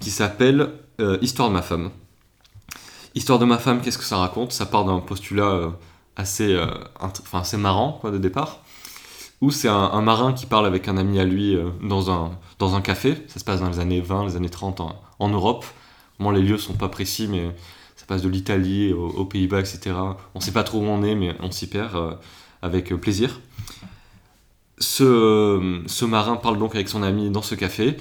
qui 0.00 0.10
s'appelle 0.10 0.72
euh, 1.02 1.18
Histoire 1.20 1.48
de 1.48 1.54
ma 1.54 1.62
femme. 1.62 1.90
Histoire 3.14 3.38
de 3.38 3.44
ma 3.44 3.58
femme, 3.58 3.80
qu'est-ce 3.80 3.98
que 3.98 4.04
ça 4.04 4.16
raconte? 4.16 4.52
Ça 4.52 4.66
part 4.66 4.84
d'un 4.84 5.00
postulat 5.00 5.50
euh, 5.50 5.70
assez, 6.16 6.54
euh, 6.54 6.66
enfin, 7.00 7.40
assez 7.40 7.56
marrant 7.56 7.98
quoi, 8.00 8.10
de 8.10 8.18
départ, 8.18 8.60
où 9.40 9.50
c'est 9.50 9.68
un, 9.68 10.00
marin 10.00 10.32
qui 10.32 10.46
parle 10.46 10.66
avec 10.66 10.88
un 10.88 10.96
ami 10.96 11.18
à 11.18 11.24
lui 11.24 11.56
dans, 11.82 12.10
un, 12.10 12.30
dans 12.58 12.74
un 12.74 12.80
café. 12.80 13.22
Ça 13.28 13.38
se 13.38 13.44
passe 13.44 13.60
dans 13.60 13.68
les 13.68 13.80
années 13.80 14.00
20, 14.00 14.26
les 14.26 14.36
années 14.36 14.48
30 14.48 14.80
en, 15.18 15.28
Europe. 15.28 15.64
Bon, 16.18 16.30
les 16.30 16.42
lieux 16.42 16.58
sont 16.58 16.74
pas 16.74 16.88
précis, 16.88 17.28
mais 17.28 17.54
ça 17.96 18.06
passe 18.06 18.22
de 18.22 18.28
l'Italie 18.28 18.92
aux, 18.92 19.08
aux 19.08 19.24
Pays-Bas, 19.24 19.60
etc. 19.60 19.96
On 20.34 20.40
sait 20.40 20.52
pas 20.52 20.64
trop 20.64 20.78
où 20.78 20.84
on 20.84 21.02
est, 21.02 21.14
mais 21.14 21.34
on 21.40 21.50
s'y 21.50 21.66
perd 21.66 22.18
avec 22.62 22.94
plaisir 22.94 23.40
ce, 24.82 25.82
ce, 25.86 26.04
marin 26.04 26.36
parle 26.36 26.58
donc 26.58 26.74
avec 26.74 26.88
son 26.88 27.02
ami 27.02 27.30
dans 27.30 27.42
ce 27.42 27.54
café 27.54 27.96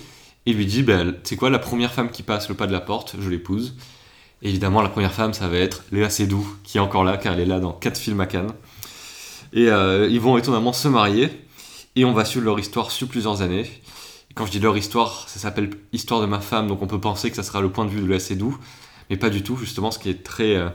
et 0.46 0.54
lui 0.54 0.66
dit 0.66 0.84
ben, 0.84 1.16
C'est 1.24 1.36
quoi 1.36 1.50
la 1.50 1.60
première 1.60 1.94
femme 1.94 2.10
qui 2.10 2.24
passe 2.24 2.50
le 2.50 2.56
pas 2.56 2.68
de 2.68 2.72
la 2.72 2.82
porte? 2.82 3.16
Je 3.20 3.30
l'épouse. 3.30 3.76
Évidemment, 4.42 4.82
la 4.82 4.90
première 4.90 5.14
femme, 5.14 5.34
ça 5.34 5.48
va 5.48 5.58
être 5.58 5.84
Léa 5.92 6.10
Seydoux, 6.10 6.48
qui 6.64 6.78
est 6.78 6.82
encore 6.82 7.04
là, 7.04 7.18
car 7.18 7.34
elle 7.34 7.42
est 7.42 7.46
là 7.46 7.60
dans 7.60 7.74
4 7.74 7.98
films 7.98 8.22
à 8.22 8.26
Cannes. 8.26 8.52
Et 9.54 9.70
euh, 9.70 10.08
ils 10.10 10.20
vont 10.20 10.38
étonnamment 10.38 10.74
se 10.74 10.88
marier, 10.88 11.30
et 11.96 12.06
on 12.06 12.14
va 12.14 12.26
suivre 12.26 12.46
leur 12.46 12.60
histoire 12.60 12.90
sur 12.90 13.08
plusieurs 13.08 13.44
années. 13.44 13.70
Et 14.32 14.34
quand 14.34 14.48
je 14.48 14.52
dis 14.52 14.60
leur 14.60 14.78
histoire, 14.78 15.30
ça 15.30 15.40
s'appelle 15.40 15.70
Histoire 15.94 16.22
de 16.22 16.26
ma 16.26 16.40
femme, 16.40 16.68
donc 16.68 16.82
on 16.82 16.88
peut 16.88 17.00
penser 17.00 17.30
que 17.30 17.36
ça 17.36 17.44
sera 17.44 17.62
le 17.62 17.70
point 17.70 17.86
de 17.86 17.92
vue 17.92 18.02
de 18.02 18.08
Léa 18.08 18.20
Seydoux, 18.20 18.58
mais 19.10 19.18
pas 19.18 19.30
du 19.30 19.44
tout. 19.44 19.58
Justement, 19.58 19.92
ce 19.92 20.00
qui 20.00 20.10
est 20.10 20.24
très, 20.24 20.56
euh, 20.56 20.70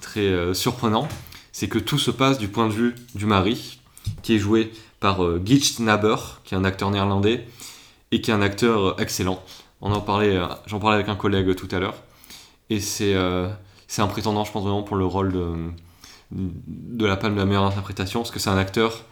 très 0.00 0.20
euh, 0.20 0.54
surprenant, 0.54 1.06
c'est 1.50 1.68
que 1.68 1.78
tout 1.78 1.98
se 1.98 2.10
passe 2.10 2.38
du 2.38 2.48
point 2.48 2.66
de 2.66 2.72
vue 2.72 2.94
du 3.14 3.26
mari, 3.26 3.78
qui 4.22 4.36
est 4.36 4.38
joué 4.38 4.72
par 5.00 5.22
euh, 5.22 5.42
Gitch 5.44 5.80
Naber, 5.80 6.16
qui 6.44 6.54
est 6.54 6.56
un 6.56 6.64
acteur 6.64 6.90
néerlandais 6.90 7.46
et 8.12 8.20
qui 8.20 8.30
est 8.30 8.34
un 8.34 8.42
acteur 8.42 9.00
excellent. 9.00 9.42
On 9.80 9.90
en 9.92 10.00
parlait, 10.00 10.36
euh, 10.36 10.46
j'en 10.66 10.78
parlais 10.78 10.96
avec 10.96 11.08
un 11.08 11.16
collègue 11.16 11.56
tout 11.56 11.68
à 11.72 11.80
l'heure, 11.80 11.96
et 12.70 12.78
c'est 12.78 13.14
euh, 13.14 13.48
un 13.98 14.06
prétendant, 14.06 14.44
je 14.44 14.52
pense 14.52 14.62
vraiment 14.62 14.82
pour 14.82 14.96
le 14.96 15.04
rôle 15.04 15.32
de, 15.32 15.70
de 16.30 17.06
la 17.06 17.16
palme 17.16 17.34
de 17.34 17.40
la 17.40 17.46
meilleure 17.46 17.64
interprétation, 17.64 18.20
parce 18.20 18.30
que 18.30 18.38
c'est 18.38 18.50
un 18.50 18.58
acteur 18.58 19.04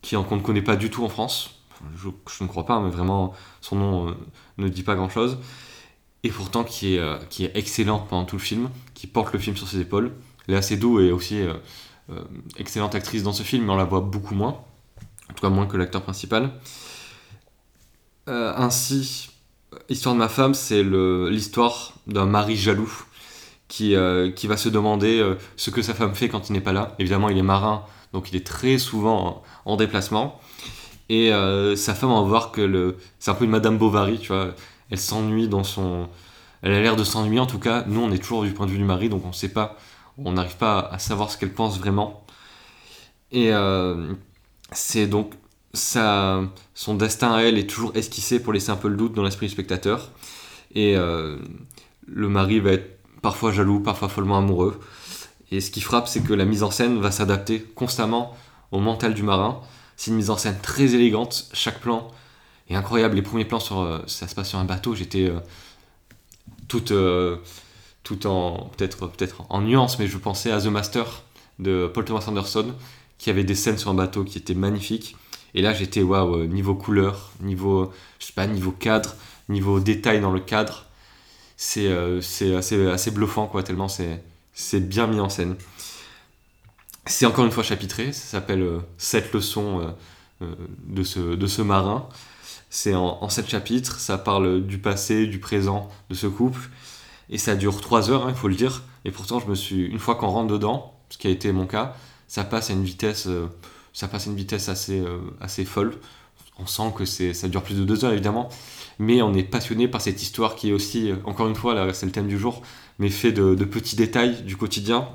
qui 0.00 0.16
qu'on 0.16 0.36
ne 0.36 0.40
connaît 0.40 0.62
pas 0.62 0.76
du 0.76 0.90
tout 0.90 1.04
en 1.04 1.08
France. 1.08 1.60
Je, 1.96 2.08
ne 2.42 2.48
crois 2.48 2.64
pas, 2.64 2.80
mais 2.80 2.88
vraiment 2.88 3.34
son 3.60 3.76
nom 3.76 4.08
euh, 4.08 4.14
ne 4.56 4.68
dit 4.68 4.82
pas 4.82 4.94
grand 4.94 5.10
chose. 5.10 5.38
Et 6.22 6.30
pourtant 6.30 6.64
qui 6.64 6.94
est, 6.94 6.98
euh, 6.98 7.18
qui 7.28 7.44
est 7.44 7.52
excellent 7.54 7.98
pendant 7.98 8.24
tout 8.24 8.36
le 8.36 8.42
film, 8.42 8.70
qui 8.94 9.06
porte 9.06 9.32
le 9.34 9.38
film 9.38 9.56
sur 9.56 9.68
ses 9.68 9.80
épaules. 9.80 10.12
Léa 10.48 10.62
Seydoux 10.62 11.00
est 11.00 11.10
aussi 11.10 11.42
excellente 12.58 12.94
actrice 12.94 13.22
dans 13.22 13.32
ce 13.32 13.42
film, 13.42 13.64
mais 13.64 13.72
on 13.72 13.76
la 13.76 13.84
voit 13.84 14.00
beaucoup 14.00 14.34
moins 14.34 14.62
en 15.30 15.34
tout 15.34 15.40
cas 15.40 15.50
moins 15.50 15.66
que 15.66 15.76
l'acteur 15.76 16.02
principal. 16.02 16.52
Euh, 18.28 18.52
ainsi, 18.56 19.30
Histoire 19.88 20.14
de 20.14 20.20
ma 20.20 20.28
femme, 20.28 20.54
c'est 20.54 20.84
l'histoire 20.84 21.94
d'un 22.06 22.26
mari 22.26 22.56
jaloux 22.56 23.04
qui, 23.68 23.96
euh, 23.96 24.30
va 24.44 24.56
se 24.56 24.68
demander 24.68 25.18
euh, 25.18 25.34
ce 25.56 25.70
que 25.70 25.82
sa 25.82 25.94
femme 25.94 26.14
fait 26.14 26.28
quand 26.28 26.48
il 26.48 26.52
n'est 26.52 26.60
pas 26.60 26.72
là. 26.72 26.94
Évidemment, 27.00 27.28
il 27.28 27.36
est 27.36 27.42
marin, 27.42 27.84
donc 28.12 28.30
il 28.30 28.36
est 28.36 28.46
très 28.46 28.78
souvent 28.78 29.42
en, 29.66 29.72
en 29.72 29.76
déplacement. 29.76 30.40
Et 31.08 31.30
sa 31.76 31.94
femme, 31.94 32.10
va 32.10 32.20
voir 32.22 32.50
que 32.52 32.96
c'est 33.18 33.30
un 33.30 33.34
peu 33.34 33.44
une 33.44 33.50
Madame 33.50 33.76
Bovary, 33.78 34.18
tu 34.18 34.28
vois. 34.28 34.54
Elle 34.90 34.98
s'ennuie 34.98 35.48
dans 35.48 35.64
son. 35.64 36.08
Elle 36.62 36.72
a 36.72 36.80
l'air 36.80 36.96
de 36.96 37.04
s'ennuyer 37.04 37.40
en 37.40 37.46
tout 37.46 37.58
cas. 37.58 37.84
Nous, 37.86 38.00
on 38.00 38.10
est 38.10 38.18
toujours 38.18 38.42
du 38.42 38.52
point 38.52 38.66
de 38.66 38.70
vue 38.70 38.78
du 38.78 38.84
mari, 38.84 39.10
donc 39.10 39.24
on 39.26 39.32
sait 39.32 39.50
pas. 39.50 39.76
On 40.16 40.32
n'arrive 40.32 40.56
pas 40.56 40.78
à 40.80 40.98
savoir 40.98 41.30
ce 41.30 41.36
qu'elle 41.36 41.52
pense 41.52 41.78
vraiment. 41.78 42.24
Et 43.32 43.50
c'est 44.72 45.06
donc 45.06 45.34
son 45.74 46.94
destin 46.94 47.34
à 47.34 47.42
elle 47.42 47.58
est 47.58 47.68
toujours 47.68 47.96
esquissé 47.96 48.40
pour 48.40 48.52
laisser 48.52 48.70
un 48.70 48.76
peu 48.76 48.88
le 48.88 48.96
doute 48.96 49.14
dans 49.14 49.22
l'esprit 49.22 49.46
du 49.46 49.52
spectateur. 49.52 50.10
Et 50.74 50.96
euh, 50.96 51.36
le 52.06 52.28
mari 52.28 52.60
va 52.60 52.72
être 52.72 52.98
parfois 53.22 53.52
jaloux, 53.52 53.80
parfois 53.80 54.08
follement 54.08 54.38
amoureux. 54.38 54.80
Et 55.50 55.60
ce 55.60 55.70
qui 55.70 55.80
frappe, 55.80 56.08
c'est 56.08 56.22
que 56.22 56.32
la 56.32 56.44
mise 56.44 56.62
en 56.62 56.70
scène 56.70 56.98
va 57.00 57.10
s'adapter 57.10 57.60
constamment 57.74 58.36
au 58.72 58.80
mental 58.80 59.14
du 59.14 59.22
marin. 59.22 59.60
C'est 59.96 60.10
une 60.10 60.16
mise 60.16 60.30
en 60.30 60.36
scène 60.36 60.58
très 60.62 60.94
élégante. 60.94 61.48
Chaque 61.52 61.80
plan 61.80 62.08
est 62.68 62.74
incroyable. 62.74 63.14
Les 63.16 63.22
premiers 63.22 63.44
plans, 63.44 63.60
sur, 63.60 63.80
euh, 63.80 64.00
ça 64.06 64.26
se 64.26 64.34
passe 64.34 64.48
sur 64.48 64.58
un 64.58 64.64
bateau. 64.64 64.94
J'étais 64.94 65.30
euh, 65.30 65.40
tout, 66.68 66.80
tout 68.02 68.26
en 68.26 68.70
peut-être 68.76 69.06
peut-être 69.08 69.44
en 69.48 69.60
nuance, 69.60 69.98
mais 69.98 70.06
je 70.06 70.18
pensais 70.18 70.50
à 70.50 70.60
The 70.60 70.66
Master 70.66 71.22
de 71.60 71.90
Paul 71.92 72.04
Thomas 72.04 72.24
Anderson, 72.26 72.74
qui 73.18 73.30
avait 73.30 73.44
des 73.44 73.54
scènes 73.54 73.78
sur 73.78 73.90
un 73.90 73.94
bateau 73.94 74.24
qui 74.24 74.38
étaient 74.38 74.54
magnifiques. 74.54 75.16
Et 75.54 75.62
là, 75.62 75.72
j'étais 75.72 76.02
waouh, 76.02 76.46
niveau 76.46 76.74
couleur, 76.74 77.30
niveau, 77.40 77.92
je 78.18 78.26
sais 78.26 78.32
pas, 78.32 78.46
niveau 78.46 78.72
cadre, 78.72 79.14
niveau 79.48 79.80
détail 79.80 80.20
dans 80.20 80.32
le 80.32 80.40
cadre. 80.40 80.86
C'est 81.56 81.86
euh, 81.88 82.18
assez, 82.18 82.86
assez 82.86 83.10
bluffant, 83.10 83.46
quoi, 83.46 83.62
tellement 83.62 83.88
c'est 83.88 84.80
bien 84.80 85.06
mis 85.06 85.20
en 85.20 85.28
scène. 85.28 85.56
C'est 87.06 87.26
encore 87.26 87.44
une 87.44 87.50
fois 87.50 87.62
chapitré, 87.62 88.12
ça 88.12 88.24
s'appelle 88.38 88.62
euh, 88.62 88.78
Sept 88.98 89.32
leçons 89.32 89.80
euh, 89.80 89.90
euh, 90.42 90.54
de, 90.86 91.02
ce, 91.02 91.20
de 91.20 91.46
ce 91.46 91.62
marin. 91.62 92.08
C'est 92.70 92.94
en, 92.94 93.22
en 93.22 93.28
sept 93.28 93.48
chapitres, 93.48 94.00
ça 94.00 94.18
parle 94.18 94.66
du 94.66 94.78
passé, 94.78 95.26
du 95.26 95.38
présent 95.38 95.88
de 96.10 96.14
ce 96.14 96.26
couple. 96.26 96.70
Et 97.30 97.38
ça 97.38 97.54
dure 97.56 97.80
trois 97.80 98.10
heures, 98.10 98.26
hein, 98.26 98.30
il 98.30 98.34
faut 98.34 98.48
le 98.48 98.54
dire. 98.54 98.82
Et 99.04 99.10
pourtant, 99.10 99.38
je 99.38 99.46
me 99.46 99.54
suis, 99.54 99.84
une 99.86 99.98
fois 99.98 100.14
qu'on 100.16 100.28
rentre 100.28 100.52
dedans, 100.52 100.94
ce 101.10 101.18
qui 101.18 101.26
a 101.26 101.30
été 101.30 101.52
mon 101.52 101.66
cas, 101.66 101.94
ça 102.26 102.42
passe 102.44 102.70
à 102.70 102.72
une 102.72 102.84
vitesse, 102.84 103.26
euh, 103.26 103.46
ça 103.94 104.08
passe 104.08 104.26
à 104.26 104.30
une 104.30 104.36
vitesse 104.36 104.68
assez, 104.68 105.00
euh, 105.00 105.20
assez 105.40 105.64
folle. 105.64 105.94
On 106.58 106.66
sent 106.66 106.92
que 106.96 107.04
ça 107.04 107.48
dure 107.48 107.62
plus 107.62 107.76
de 107.76 107.84
deux 107.84 108.04
heures 108.04 108.12
évidemment, 108.12 108.48
mais 108.98 109.22
on 109.22 109.32
est 109.34 109.42
passionné 109.42 109.88
par 109.88 110.00
cette 110.00 110.22
histoire 110.22 110.56
qui 110.56 110.70
est 110.70 110.72
aussi, 110.72 111.10
euh, 111.10 111.16
encore 111.24 111.48
une 111.48 111.54
fois, 111.54 111.92
c'est 111.94 112.06
le 112.06 112.12
thème 112.12 112.28
du 112.28 112.38
jour, 112.38 112.62
mais 112.98 113.08
fait 113.08 113.32
de, 113.32 113.54
de 113.54 113.64
petits 113.64 113.96
détails 113.96 114.42
du 114.42 114.56
quotidien. 114.56 115.08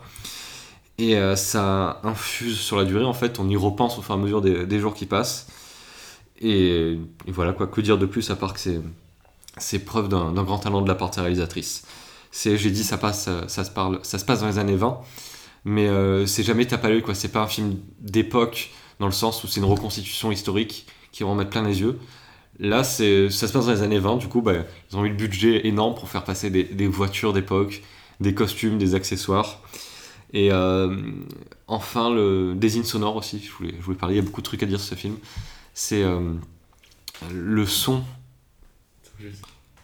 Et 0.97 1.15
euh, 1.15 1.35
ça 1.35 2.01
infuse 2.03 2.59
sur 2.59 2.77
la 2.77 2.83
durée, 2.83 3.05
en 3.05 3.13
fait, 3.13 3.39
on 3.39 3.47
y 3.47 3.55
repense 3.55 3.97
au 3.97 4.01
fur 4.01 4.15
et 4.15 4.17
à 4.17 4.21
mesure 4.21 4.41
des, 4.41 4.65
des 4.65 4.79
jours 4.79 4.93
qui 4.93 5.05
passent. 5.05 5.47
Et, 6.41 6.97
voilà, 7.27 7.53
quoi, 7.53 7.67
que 7.67 7.81
dire 7.81 7.97
de 7.97 8.05
plus 8.05 8.29
à 8.31 8.35
part 8.35 8.53
que 8.53 8.59
c'est, 9.57 9.79
preuve 9.79 10.07
d'un, 10.09 10.31
grand 10.43 10.59
talent 10.59 10.81
de 10.81 10.87
la 10.87 10.95
part 10.95 11.09
de 11.09 11.15
sa 11.15 11.21
réalisatrice. 11.21 11.85
J'ai 12.33 12.71
dit, 12.71 12.83
ça, 12.83 12.97
passe, 12.97 13.29
ça, 13.47 13.63
se 13.63 13.71
parle, 13.71 13.99
ça 14.03 14.19
se 14.19 14.25
passe 14.25 14.41
dans 14.41 14.47
les 14.47 14.57
années 14.57 14.75
20, 14.75 14.99
mais 15.69 15.87
euh, 15.87 16.25
c'est 16.25 16.41
jamais 16.41 16.65
tape 16.65 16.83
à 16.83 16.89
l'œil, 16.89 17.03
quoi. 17.03 17.13
C'est 17.13 17.31
pas 17.31 17.43
un 17.43 17.47
film 17.47 17.75
d'époque, 17.99 18.71
dans 18.99 19.05
le 19.05 19.11
sens 19.11 19.43
où 19.43 19.47
c'est 19.47 19.59
une 19.59 19.67
reconstitution 19.67 20.31
historique 20.31 20.87
qui 21.11 21.21
va 21.21 21.29
en 21.29 21.35
mettre 21.35 21.51
plein 21.51 21.61
les 21.61 21.81
yeux. 21.81 21.99
Là, 22.57 22.83
c'est, 22.83 23.29
ça 23.29 23.47
se 23.47 23.53
passe 23.53 23.67
dans 23.67 23.71
les 23.71 23.83
années 23.83 23.99
20, 23.99 24.17
du 24.17 24.27
coup, 24.27 24.41
bah, 24.41 24.53
ils 24.91 24.97
ont 24.97 25.05
eu 25.05 25.09
le 25.09 25.15
budget 25.15 25.67
énorme 25.67 25.93
pour 25.93 26.09
faire 26.09 26.23
passer 26.23 26.49
des, 26.49 26.63
des 26.63 26.87
voitures 26.87 27.33
d'époque, 27.33 27.83
des 28.19 28.33
costumes, 28.33 28.79
des 28.79 28.95
accessoires. 28.95 29.61
Et 30.33 30.51
euh, 30.51 30.95
enfin, 31.67 32.09
le 32.09 32.55
désigne 32.55 32.83
sonore 32.83 33.15
aussi, 33.15 33.39
je 33.39 33.51
voulais, 33.51 33.73
je 33.77 33.83
voulais 33.83 33.97
parler, 33.97 34.15
il 34.15 34.17
y 34.17 34.21
a 34.21 34.25
beaucoup 34.25 34.41
de 34.41 34.45
trucs 34.45 34.63
à 34.63 34.65
dire 34.65 34.79
sur 34.79 34.89
ce 34.89 34.99
film. 34.99 35.17
C'est 35.75 36.03
euh, 36.03 36.33
le 37.31 37.65
son. 37.67 38.03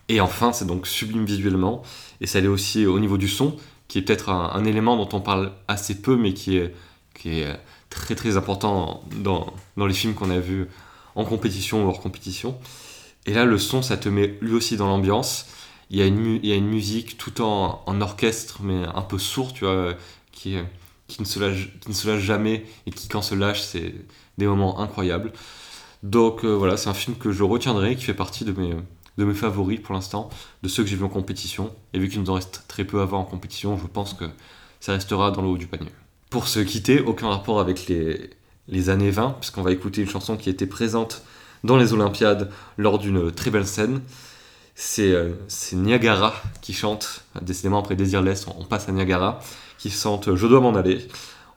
Et 0.10 0.20
enfin, 0.20 0.52
c'est 0.52 0.66
donc 0.66 0.88
sublime 0.88 1.26
visuellement. 1.26 1.84
Et 2.22 2.28
ça 2.28 2.42
l'est 2.42 2.48
aussi 2.48 2.88
au 2.88 3.00
niveau 3.00 3.18
du 3.18 3.28
son, 3.28 3.56
qui 3.88 4.00
est 4.00 4.02
peut-être 4.02 4.30
un, 4.30 4.66
élément 4.66 4.98
dont 4.98 5.10
on 5.18 5.22
parle 5.22 5.52
assez 5.68 6.02
peu, 6.02 6.16
mais 6.18 6.34
qui 6.34 6.58
est, 6.58 6.74
qui 7.14 7.40
est 7.40 7.60
très 7.90 8.16
très 8.16 8.38
important 8.38 9.04
dans, 9.18 9.54
dans 9.78 9.86
les 9.86 9.94
films 9.94 10.14
qu'on 10.14 10.30
a 10.30 10.40
vus 10.40 10.68
en 11.16 11.24
compétition 11.26 11.86
ou 11.86 11.88
hors 11.90 12.02
compétition. 12.02 12.58
Et 13.26 13.34
là, 13.34 13.46
le 13.46 13.58
son, 13.58 13.82
ça 13.82 13.98
te 13.98 14.10
met 14.10 14.38
lui 14.42 14.54
aussi 14.54 14.78
dans 14.78 14.88
l'ambiance. 14.88 15.48
Il 15.90 15.98
y 15.98 16.02
a 16.02 16.06
une, 16.06 16.40
il 16.44 16.46
y 16.48 16.52
a 16.52 16.56
une 16.56 16.68
musique 16.68 17.18
tout 17.18 17.42
en, 17.42 17.84
en 17.86 18.02
orchestre, 18.02 18.60
mais 18.62 18.84
un 18.94 19.02
peu 19.02 19.20
sourd, 19.20 19.54
tu 19.54 19.66
vois, 19.66 19.94
qui, 20.32 20.58
qui, 21.08 21.22
ne 21.22 21.26
se 21.26 21.40
lâche, 21.40 21.70
qui 21.82 21.90
ne 21.90 21.94
se 21.94 22.08
lâche 22.08 22.22
jamais 22.22 22.66
et 22.88 22.92
qui, 22.92 23.08
quand 23.08 23.22
se 23.22 23.36
lâche, 23.36 23.62
c'est 23.62 23.94
des 24.38 24.48
moments 24.48 24.80
incroyables. 24.80 25.32
Donc 26.04 26.44
euh, 26.44 26.50
voilà, 26.56 26.78
c'est 26.78 26.90
un 26.90 26.94
film 26.94 27.16
que 27.18 27.32
je 27.32 27.44
retiendrai, 27.44 27.96
qui 27.96 28.04
fait 28.04 28.14
partie 28.14 28.46
de 28.46 28.52
mes, 28.52 28.76
de 29.18 29.26
mes 29.26 29.34
favoris 29.34 29.80
pour 29.80 29.94
l'instant, 29.94 30.30
de 30.64 30.68
ceux 30.68 30.84
que 30.84 30.90
j'ai 30.90 30.96
vus 30.96 31.04
en 31.04 31.10
compétition. 31.10 31.74
Et 31.94 32.00
vu 32.00 32.10
qu'il 32.10 32.20
nous 32.20 32.30
en 32.30 32.34
reste 32.34 32.66
très 32.68 32.84
peu 32.84 33.02
à 33.02 33.06
voir 33.06 33.22
en 33.22 33.26
compétition, 33.26 33.78
je 33.78 33.88
pense 33.88 34.14
que 34.14 34.26
ça 34.80 34.94
restera 34.94 35.32
dans 35.32 35.42
le 35.42 35.48
haut 35.48 35.58
du 35.58 35.68
panier. 35.68 35.92
Pour 36.30 36.48
se 36.48 36.60
quitter, 36.60 37.00
aucun 37.00 37.30
rapport 37.30 37.60
avec 37.60 37.88
les, 37.88 38.30
les 38.68 38.90
années 38.90 39.12
20, 39.12 39.38
puisqu'on 39.40 39.62
va 39.62 39.72
écouter 39.72 40.02
une 40.02 40.10
chanson 40.10 40.38
qui 40.38 40.50
était 40.50 40.68
présente 40.68 41.24
dans 41.64 41.78
les 41.78 41.94
Olympiades 41.94 42.52
lors 42.78 43.00
d'une 43.00 43.32
très 43.32 43.52
belle 43.52 43.68
scène. 43.68 44.02
C'est 44.76 45.12
euh, 45.12 45.32
Niagara 45.74 46.34
qui 46.62 46.74
chante, 46.74 47.24
décidément 47.42 47.80
après 47.80 47.96
Désirless, 47.96 48.48
on, 48.48 48.62
on 48.62 48.66
passe 48.66 48.90
à 48.90 48.92
Niagara, 48.92 49.40
qui 49.78 49.90
chante 49.90 50.36
Je 50.36 50.48
dois 50.48 50.60
m'en 50.60 50.76
aller. 50.76 51.08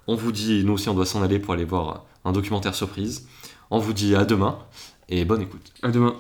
On 0.07 0.15
vous 0.15 0.33
dit, 0.33 0.65
nous 0.65 0.75
aussi 0.75 0.89
on 0.89 0.95
doit 0.95 1.07
s'en 1.07 1.23
aller 1.23 1.39
pour 1.39 1.55
aller 1.55 1.65
voir 1.65 2.05
un 2.25 2.33
documentaire 2.33 2.75
surprise. 2.75 3.27
On 3.71 3.79
vous 3.79 3.93
dit 3.93 4.15
à 4.15 4.25
demain 4.25 4.59
et 5.09 5.25
bonne 5.25 5.43
écoute. 5.43 5.73
À 5.83 5.91
demain. 5.91 6.15